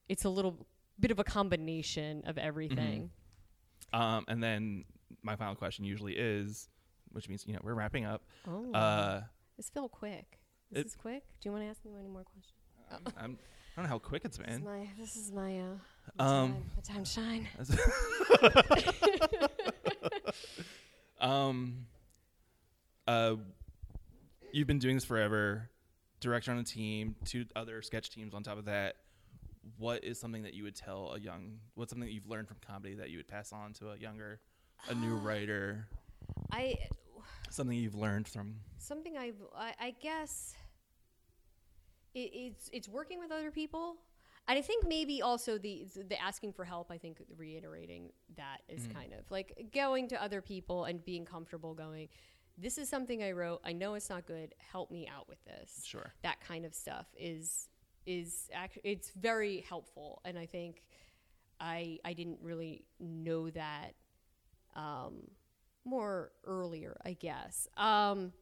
[0.08, 0.66] it's a little
[1.00, 3.10] bit of a combination of everything.
[3.94, 4.86] Um, and then
[5.24, 6.70] my final question usually is,
[7.12, 8.22] which means you know we're wrapping up.
[8.48, 9.22] Oh, Uh,
[9.58, 10.40] this felt quick.
[10.72, 11.24] This it- is quick.
[11.42, 12.54] Do you want to ask me any more questions?
[13.18, 13.38] I'm,
[13.78, 14.64] I don't know how quick it's This is been.
[14.66, 15.78] my this is my uh
[16.24, 17.48] Um, time, my time to shine.
[21.22, 21.86] um,
[23.10, 23.36] uh,
[24.52, 25.70] you've been doing this forever.
[26.20, 28.96] Director on a team, two other sketch teams on top of that.
[29.78, 31.60] What is something that you would tell a young?
[31.76, 34.42] What's something that you've learned from comedy that you would pass on to a younger,
[34.90, 35.88] a new writer?
[36.52, 36.76] I
[37.50, 38.56] Something you've learned from.
[38.78, 40.54] something I've I, I guess
[42.14, 43.98] it, it's it's working with other people.
[44.48, 46.92] And I think maybe also the the asking for help.
[46.92, 51.74] I think reiterating that is kind of like going to other people and being comfortable.
[51.74, 52.10] Going,
[52.62, 53.62] this is something I wrote.
[53.64, 54.54] I know it's not good.
[54.72, 55.84] Help me out with this.
[55.86, 56.14] Sure.
[56.24, 57.68] That kind of stuff is
[58.06, 60.22] is act- it's very helpful.
[60.26, 60.84] And I think
[61.60, 63.94] I I didn't really know that
[64.76, 65.30] um,
[65.86, 66.98] more earlier.
[67.06, 67.68] I guess.
[67.78, 68.34] Um,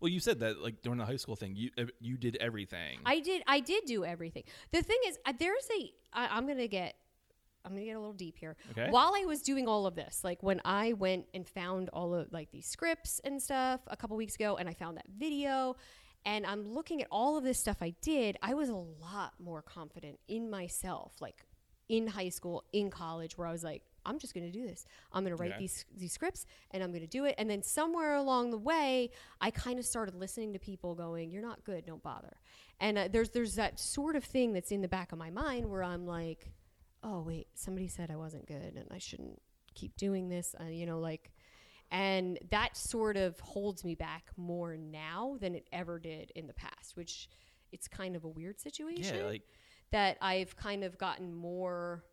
[0.00, 2.98] Well, you said that like during the high school thing, you uh, you did everything.
[3.04, 3.42] I did.
[3.46, 4.44] I did do everything.
[4.72, 5.92] The thing is, uh, there's a.
[6.12, 6.94] I, I'm gonna get.
[7.64, 8.56] I'm gonna get a little deep here.
[8.72, 8.88] Okay.
[8.90, 12.32] While I was doing all of this, like when I went and found all of
[12.32, 15.76] like these scripts and stuff a couple weeks ago, and I found that video,
[16.24, 19.62] and I'm looking at all of this stuff I did, I was a lot more
[19.62, 21.44] confident in myself, like
[21.88, 24.84] in high school, in college, where I was like, I'm just gonna do this.
[25.12, 25.60] I'm gonna write Okay.
[25.60, 27.36] these these scripts, and I'm gonna do it.
[27.38, 29.10] And then somewhere along the way,
[29.40, 31.86] I kind of started listening to people going, "You're not good.
[31.86, 32.40] Don't bother."
[32.80, 35.70] And uh, there's there's that sort of thing that's in the back of my mind
[35.70, 36.50] where I'm like,
[37.02, 39.40] "Oh wait, somebody said I wasn't good, and I shouldn't
[39.74, 41.32] keep doing this." Uh, you know, like,
[41.90, 46.54] and that sort of holds me back more now than it ever did in the
[46.54, 47.28] past, which
[47.72, 49.42] it's kind of a weird situation yeah, like
[49.90, 52.04] that I've kind of gotten more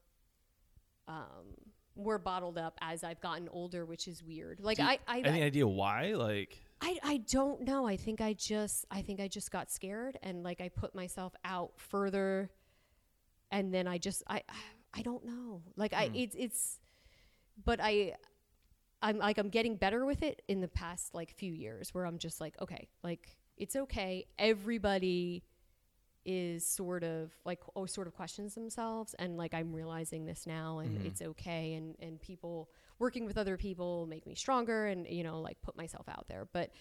[1.07, 1.55] um
[1.95, 4.59] more bottled up as I've gotten older, which is weird.
[4.61, 6.13] Like I I, any I idea why?
[6.13, 7.85] Like I I don't know.
[7.85, 11.33] I think I just I think I just got scared and like I put myself
[11.43, 12.49] out further
[13.51, 14.53] and then I just I I
[15.01, 15.61] don't know.
[15.75, 16.15] Like I hmm.
[16.15, 16.79] it's it's
[17.63, 18.15] but I
[19.01, 22.17] I'm like I'm getting better with it in the past like few years where I'm
[22.17, 24.25] just like okay, like it's okay.
[24.37, 25.43] Everybody
[26.25, 30.79] is sort of like oh sort of questions themselves and like I'm realizing this now
[30.79, 31.07] and mm-hmm.
[31.07, 32.69] it's okay and and people
[32.99, 36.47] working with other people make me stronger and you know like put myself out there
[36.51, 36.71] but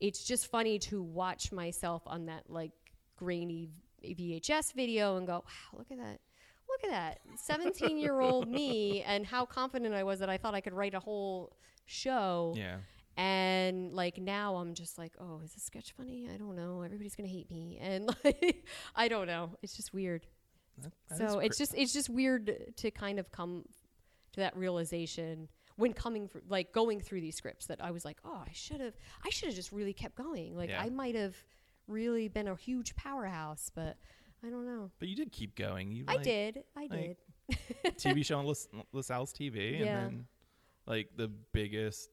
[0.00, 2.70] it's just funny to watch myself on that like
[3.16, 3.68] grainy
[4.02, 6.20] VHS video and go wow look at that
[6.68, 10.54] look at that 17 year old me and how confident I was that I thought
[10.54, 11.56] I could write a whole
[11.86, 12.78] show yeah.
[13.16, 16.28] and like now I'm just like, oh, is this sketch funny?
[16.32, 16.82] I don't know.
[16.82, 18.64] Everybody's gonna hate me, and like
[18.96, 19.50] I don't know.
[19.62, 20.26] It's just weird.
[20.78, 23.64] That- that so it's just it's just weird to kind of come
[24.32, 28.18] to that realization when coming fr- like going through these scripts that I was like,
[28.24, 28.94] oh, I should have
[29.24, 30.56] I should have just really kept going.
[30.56, 30.82] Like Yeah.
[30.82, 31.36] I might have
[31.86, 33.96] really been a huge powerhouse, but
[34.44, 34.90] I don't know.
[34.98, 35.92] But you did keep going.
[35.92, 36.64] You I like, did.
[36.76, 37.16] I like,
[37.48, 37.96] did.
[37.96, 40.26] TV show on Las- LaSalle's TV, and then
[40.86, 42.10] like the biggest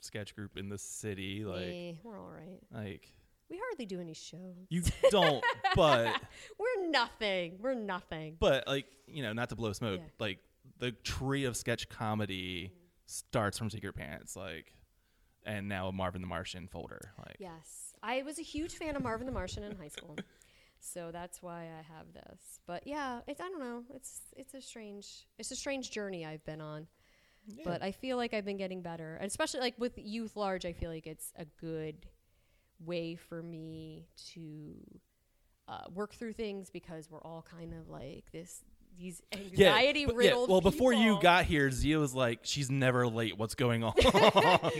[0.00, 1.44] sketch group in the city.
[1.44, 2.60] Like, Eh, we're all right.
[2.72, 3.08] like
[3.50, 4.56] We hardly do any shows.
[4.68, 5.42] you don't,
[5.74, 6.20] but
[6.58, 7.58] We're nothing.
[7.60, 8.36] We're nothing.
[8.38, 10.00] but like you know, not to blow smoke.
[10.02, 10.08] Yeah.
[10.18, 10.38] Like
[10.78, 12.72] the tree of sketch comedy
[13.06, 14.72] starts from Secret Pants, like,
[15.44, 17.12] and now Marvin the Martian folder.
[17.18, 17.92] Like, Yes.
[18.02, 20.16] I was a huge fan of Marvin the Martian in high school.
[20.84, 22.60] So that's why I have this.
[22.66, 23.84] But yeah, it's I don't know.
[23.94, 26.86] It's it's a strange it's a strange journey I've been on.
[27.62, 29.16] But I feel like I've been getting better.
[29.16, 32.06] And especially like with youth large, I feel like it's a good
[32.80, 34.74] way for me to
[35.68, 38.62] uh, work through things because we're all kind of like this
[38.98, 43.36] these anxiety but- riddled well, before you got here, Zia was like, "She's never late.
[43.38, 43.92] What's going on?"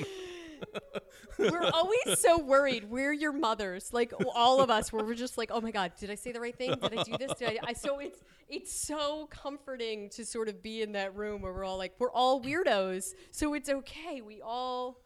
[1.39, 2.91] we're always so worried.
[2.91, 4.93] We're your mothers, like all of us.
[4.93, 6.75] Where we're just like, oh my god, did I say the right thing?
[6.81, 7.35] Did I do this?
[7.35, 7.59] Did I?
[7.69, 11.65] I so it's it's so comforting to sort of be in that room where we're
[11.65, 14.21] all like, we're all weirdos, so it's okay.
[14.21, 15.01] We all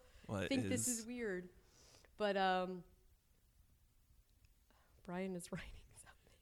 [0.47, 1.49] think this is weird,
[2.17, 2.83] but um,
[5.05, 6.33] Brian is writing something.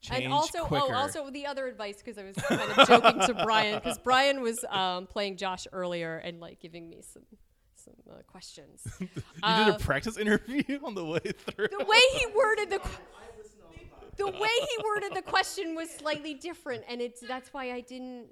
[0.00, 0.86] Change and also, quicker.
[0.88, 4.40] oh, also the other advice because I was kind of joking to Brian because Brian
[4.40, 7.22] was um, playing Josh earlier and like giving me some
[7.84, 8.82] some uh, questions.
[9.00, 9.08] you
[9.42, 11.68] Uh, did a practice interview on the way through.
[11.68, 12.78] the way he worded the.
[12.78, 13.02] qu-
[14.16, 14.32] the way
[14.70, 18.26] he worded the question was slightly different, and it's that's why I didn't.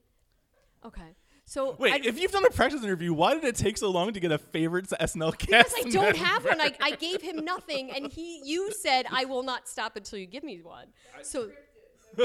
[0.85, 1.15] Okay,
[1.47, 4.13] so Wait, I, if you've done a practice interview, why did it take so long
[4.13, 5.75] to get a favorite SNL cast?
[5.75, 6.19] because I don't member?
[6.19, 9.97] have one, I, I gave him nothing, and he you said I will not stop
[9.97, 10.87] until you give me one.
[11.23, 11.51] So.
[12.19, 12.23] I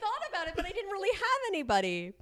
[0.00, 2.12] thought about it, but I didn't really have anybody.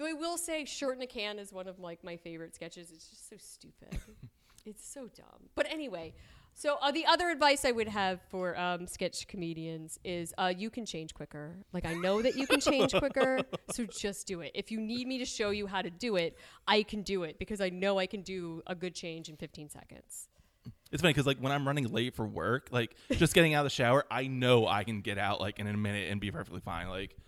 [0.00, 2.90] Though I will say, "Short in a Can" is one of like my favorite sketches.
[2.90, 4.00] It's just so stupid.
[4.64, 5.50] it's so dumb.
[5.54, 6.14] But anyway,
[6.54, 10.70] so uh, the other advice I would have for um, sketch comedians is uh, you
[10.70, 11.54] can change quicker.
[11.74, 13.40] Like I know that you can change quicker,
[13.72, 14.52] so just do it.
[14.54, 17.38] If you need me to show you how to do it, I can do it
[17.38, 20.28] because I know I can do a good change in 15 seconds.
[20.90, 23.64] It's funny because like when I'm running late for work, like just getting out of
[23.66, 26.60] the shower, I know I can get out like in a minute and be perfectly
[26.60, 26.88] fine.
[26.88, 27.18] Like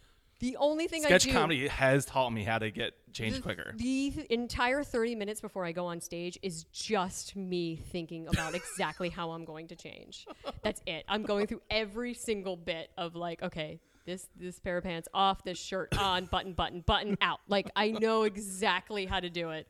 [0.43, 3.43] The only thing sketch I do, comedy has taught me how to get changed the,
[3.43, 3.75] quicker.
[3.77, 9.09] The entire 30 minutes before I go on stage is just me thinking about exactly
[9.09, 10.27] how I'm going to change.
[10.65, 11.05] That's it.
[11.07, 15.45] I'm going through every single bit of like, okay, this this pair of pants off,
[15.45, 17.39] this shirt on, button, button, button out.
[17.47, 19.69] Like I know exactly how to do it.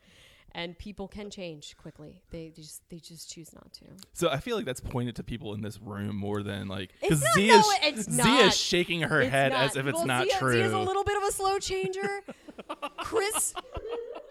[0.55, 2.21] And people can change quickly.
[2.31, 3.87] They just they just choose not to.
[4.13, 7.21] So I feel like that's pointed to people in this room more than like It's
[7.21, 8.55] because not- no, it's Zia's not.
[8.55, 10.53] shaking her It's head not- as if it's well, not Zia, true.
[10.53, 12.21] Zia's a little bit of a slow changer.
[12.99, 13.55] Chris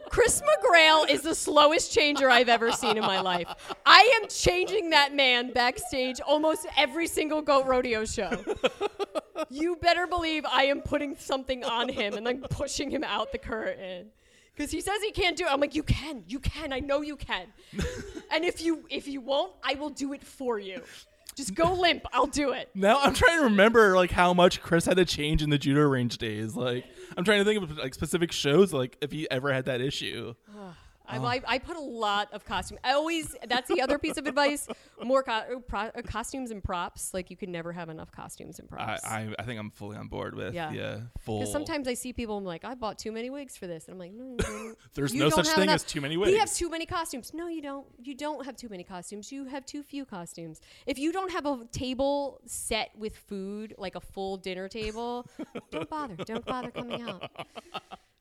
[0.10, 3.48] Chris McGrail is the slowest changer I've ever seen in my life.
[3.86, 8.30] I am changing that man backstage almost every single goat rodeo show.
[9.50, 13.38] You better believe I am putting something on him and then pushing him out the
[13.38, 14.08] curtain.
[14.56, 15.52] Because he says he can't do it.
[15.52, 16.74] I'm like, you can, you can.
[16.74, 17.48] I know you can.
[18.32, 20.82] and if you if you won't, I will do it for you.
[21.36, 22.06] Just go limp.
[22.12, 22.70] I'll do it.
[22.76, 25.82] Now I'm trying to remember like how much Chris had to change in the judo
[25.82, 26.56] range days.
[26.56, 26.86] Like
[27.16, 30.34] I'm trying to think of like specific shows like if he ever had that issue.
[31.08, 32.78] I, I, I put a lot of costume.
[32.84, 34.68] I always that's the other piece of advice:
[35.04, 37.14] more co- pro- uh, costumes and props.
[37.14, 39.04] Like you can never have enough costumes and props.
[39.04, 40.72] I I think I'm fully on board with Yeah.
[40.72, 41.40] yeah, full.
[41.40, 43.94] because sometimes I see people, I'm like, I bought too many wigs for this, and
[43.96, 44.74] I'm like, no, no.
[44.94, 46.32] There's no such thing enough- as too many wigs.
[46.32, 47.34] We have too many costumes.
[47.34, 47.86] No, you don't.
[48.02, 49.32] You don't have too many costumes.
[49.32, 50.62] You have too few costumes.
[50.86, 55.28] If you don't have a table set with food, like a full dinner table,
[55.72, 56.16] don't bother.
[56.16, 57.30] Don't bother coming out.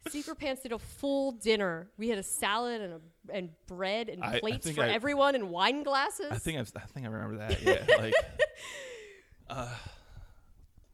[0.09, 1.89] Secret Pants did a full dinner.
[1.99, 3.01] We had a salad and a,
[3.37, 6.29] and bread and I- I plates think for I- everyone and wine glasses.
[6.31, 7.63] I think I've, I think I remember that.
[7.63, 8.15] Yeah, like.
[9.49, 9.69] Uh,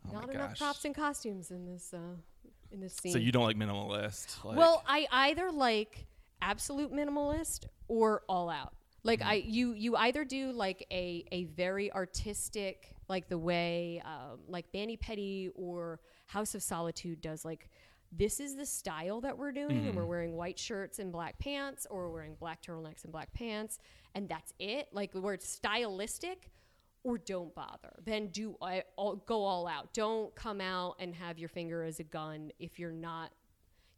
[0.09, 0.59] oh Not enough gosh.
[0.59, 1.99] props and costumes in this uh,
[2.73, 3.13] in this scene.
[3.13, 4.43] So you don't like minimalist?
[4.45, 6.07] Like, well, I either like
[6.43, 8.73] absolute minimalist or all out.
[9.03, 14.41] Like I, you, you either do like a a very artistic, like the way um,
[14.49, 17.45] like Manny Petty or House of Solitude does.
[17.45, 17.69] Like
[18.13, 20.09] this is the style that we're doing, and we're mm.
[20.09, 23.79] wearing white shirts and black pants, or we're wearing black turtlenecks and black pants,
[24.15, 24.89] and that's it.
[24.93, 26.51] Like where it's stylistic.
[27.05, 27.93] Or don't bother.
[28.05, 29.95] Then do I, all, go all out.
[29.95, 33.31] Don't come out and have your finger as a gun if you're not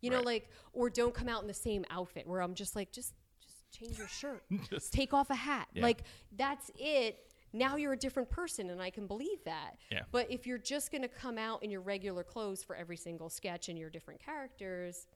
[0.00, 2.92] you know, like, or don't come out in the same outfit where I'm just like,
[2.92, 5.68] just, just change your shirt, Just- take off a hat.
[5.74, 5.82] Yeah.
[5.82, 6.04] Like,
[6.36, 7.27] that's it.
[7.52, 9.76] Now you're a different person, and I can believe that.
[9.90, 10.02] Yeah.
[10.10, 13.68] But if you're just gonna come out in your regular clothes for every single sketch
[13.68, 15.06] and your different characters,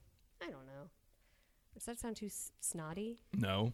[0.41, 0.89] I don't know.
[1.75, 3.21] Does that sound too s- snotty?
[3.33, 3.73] no.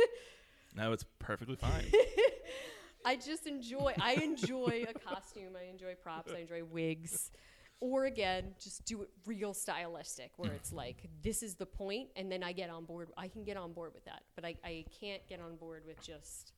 [0.76, 1.84] no, it's perfectly fine.
[3.04, 3.94] I just enjoy.
[4.00, 5.52] I enjoy a costume.
[5.58, 6.32] I enjoy props.
[6.34, 7.30] I enjoy wigs.
[7.78, 10.76] Or again, just do it real stylistic, where it's mm.
[10.76, 13.10] like this is the point, and then I get on board.
[13.16, 16.00] I can get on board with that, but I, I can't get on board with
[16.02, 16.52] just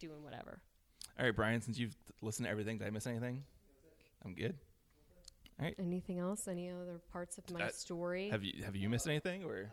[0.00, 0.60] doing whatever.
[1.18, 1.60] All right, Brian.
[1.60, 3.42] Since you've listened to everything, did I miss anything?
[4.24, 4.54] I'm good.
[5.60, 5.74] All right.
[5.78, 6.48] Anything else?
[6.48, 8.30] Any other parts of my Uh, story?
[8.30, 9.70] Have you have you missed anything or?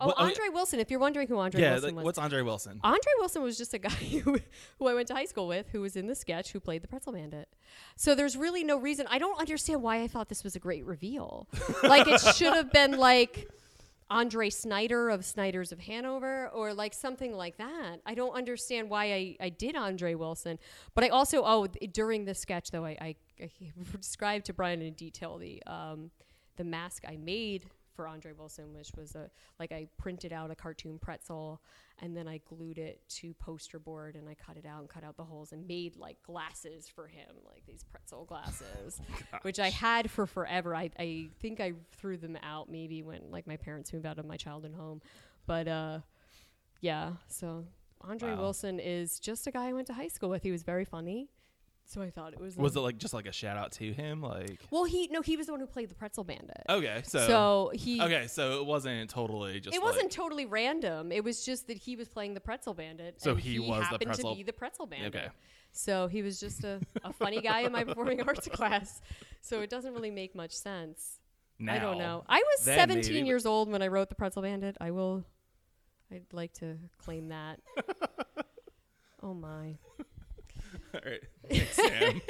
[0.00, 0.28] oh, what- oh, yeah.
[0.28, 0.80] Andre Wilson.
[0.80, 2.80] If you're wondering who Andre yeah, Wilson like, was, what's Andre Wilson?
[2.82, 3.88] Andre Wilson was just a guy
[4.24, 4.38] who,
[4.78, 6.88] who I went to high school with, who was in the sketch, who played the
[6.88, 7.48] Pretzel Bandit.
[7.96, 9.06] So there's really no reason.
[9.08, 11.48] I don't understand why I thought this was a great reveal.
[11.84, 13.48] like it should have been like
[14.08, 18.00] Andre Snyder of Snyders of Hanover, or like something like that.
[18.06, 20.58] I don't understand why I, I did Andre Wilson,
[20.94, 23.50] but I also oh th- during the sketch though I, I, I
[23.96, 26.10] described to Brian in detail the um,
[26.56, 27.66] the mask I made
[27.96, 31.60] for Andre Wilson, which was a like I printed out a cartoon pretzel
[32.02, 35.02] and then I glued it to poster board and I cut it out and cut
[35.02, 39.00] out the holes and made like glasses for him, like these pretzel glasses,
[39.42, 40.76] which I had for forever.
[40.76, 44.26] I, I think I threw them out maybe when like my parents moved out of
[44.26, 45.00] my childhood home,
[45.46, 46.00] but uh,
[46.82, 47.12] yeah.
[47.28, 47.64] So
[48.02, 48.42] Andre Wow.
[48.42, 50.42] Wilson is just a guy I went to high school with.
[50.42, 51.30] He was very funny.
[51.88, 52.56] So I thought it was.
[52.56, 54.20] Was it um, like just like a shout out to him?
[54.20, 56.62] Like Well, he no, he was the one who played the Pretzel Bandit.
[56.68, 58.02] okay, so, so he.
[58.02, 59.74] okay, so it wasn't totally just.
[59.74, 61.12] It like- wasn't totally random.
[61.12, 63.20] It was just that he was playing the Pretzel Bandit.
[63.20, 65.14] So and he was the happened pretzel- to be the Pretzel Bandit.
[65.14, 65.28] Okay.
[65.70, 69.00] So he was just a, a funny guy in my performing arts class.
[69.40, 71.20] So it doesn't really make much sense.
[71.68, 72.24] I don't know.
[72.28, 74.76] I was 17 maybe, years old when I wrote the Pretzel Bandit.
[74.80, 75.24] I will.
[76.10, 77.60] I'd like to claim that.
[79.22, 79.76] oh my.
[80.96, 81.20] All right,
[81.50, 82.22] Thanks, Sam.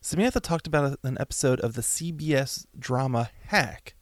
[0.00, 3.96] Samantha talked about an episode of the CBS drama Hack.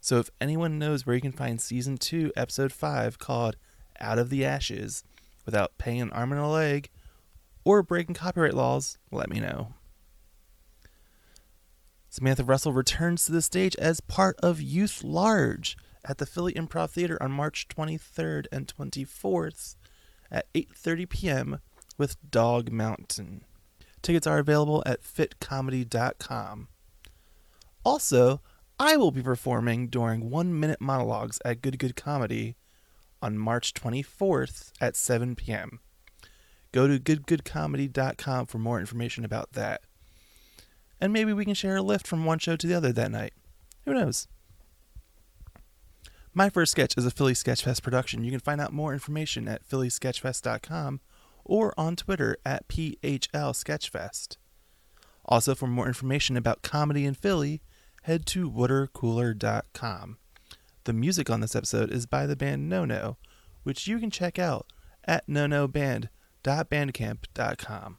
[0.00, 3.56] So if anyone knows where you can find season 2, episode 5 called
[3.98, 5.02] Out of the Ashes
[5.44, 6.88] without paying an arm and a leg
[7.66, 9.74] or breaking copyright laws, let me know.
[12.08, 16.90] Samantha Russell returns to the stage as part of Youth Large at the Philly Improv
[16.90, 19.74] Theater on March 23rd and 24th
[20.30, 21.60] at 8:30 p.m.
[21.98, 23.44] with Dog Mountain.
[24.00, 26.68] Tickets are available at phitcomedy.com.
[27.84, 28.40] Also,
[28.78, 32.54] I will be performing during 1-minute monologues at Good Good Comedy
[33.20, 35.80] on March 24th at 7 p.m.
[36.72, 39.82] Go to goodgoodcomedy.com for more information about that.
[41.00, 43.34] And maybe we can share a lift from one show to the other that night.
[43.84, 44.28] Who knows?
[46.34, 48.24] My First Sketch is a Philly Sketchfest production.
[48.24, 51.00] You can find out more information at phillysketchfest.com
[51.44, 54.36] or on Twitter at PHL Sketchfest.
[55.24, 57.62] Also, for more information about comedy in Philly,
[58.02, 60.18] head to watercooler.com.
[60.84, 63.16] The music on this episode is by the band No No,
[63.62, 64.66] which you can check out
[65.04, 65.26] at
[66.46, 67.98] nonoband.bandcamp.com.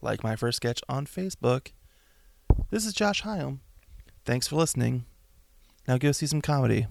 [0.00, 1.72] Like my first sketch on Facebook.
[2.70, 3.58] This is Josh Hyam.
[4.24, 5.04] Thanks for listening.
[5.88, 6.86] Now go see some comedy.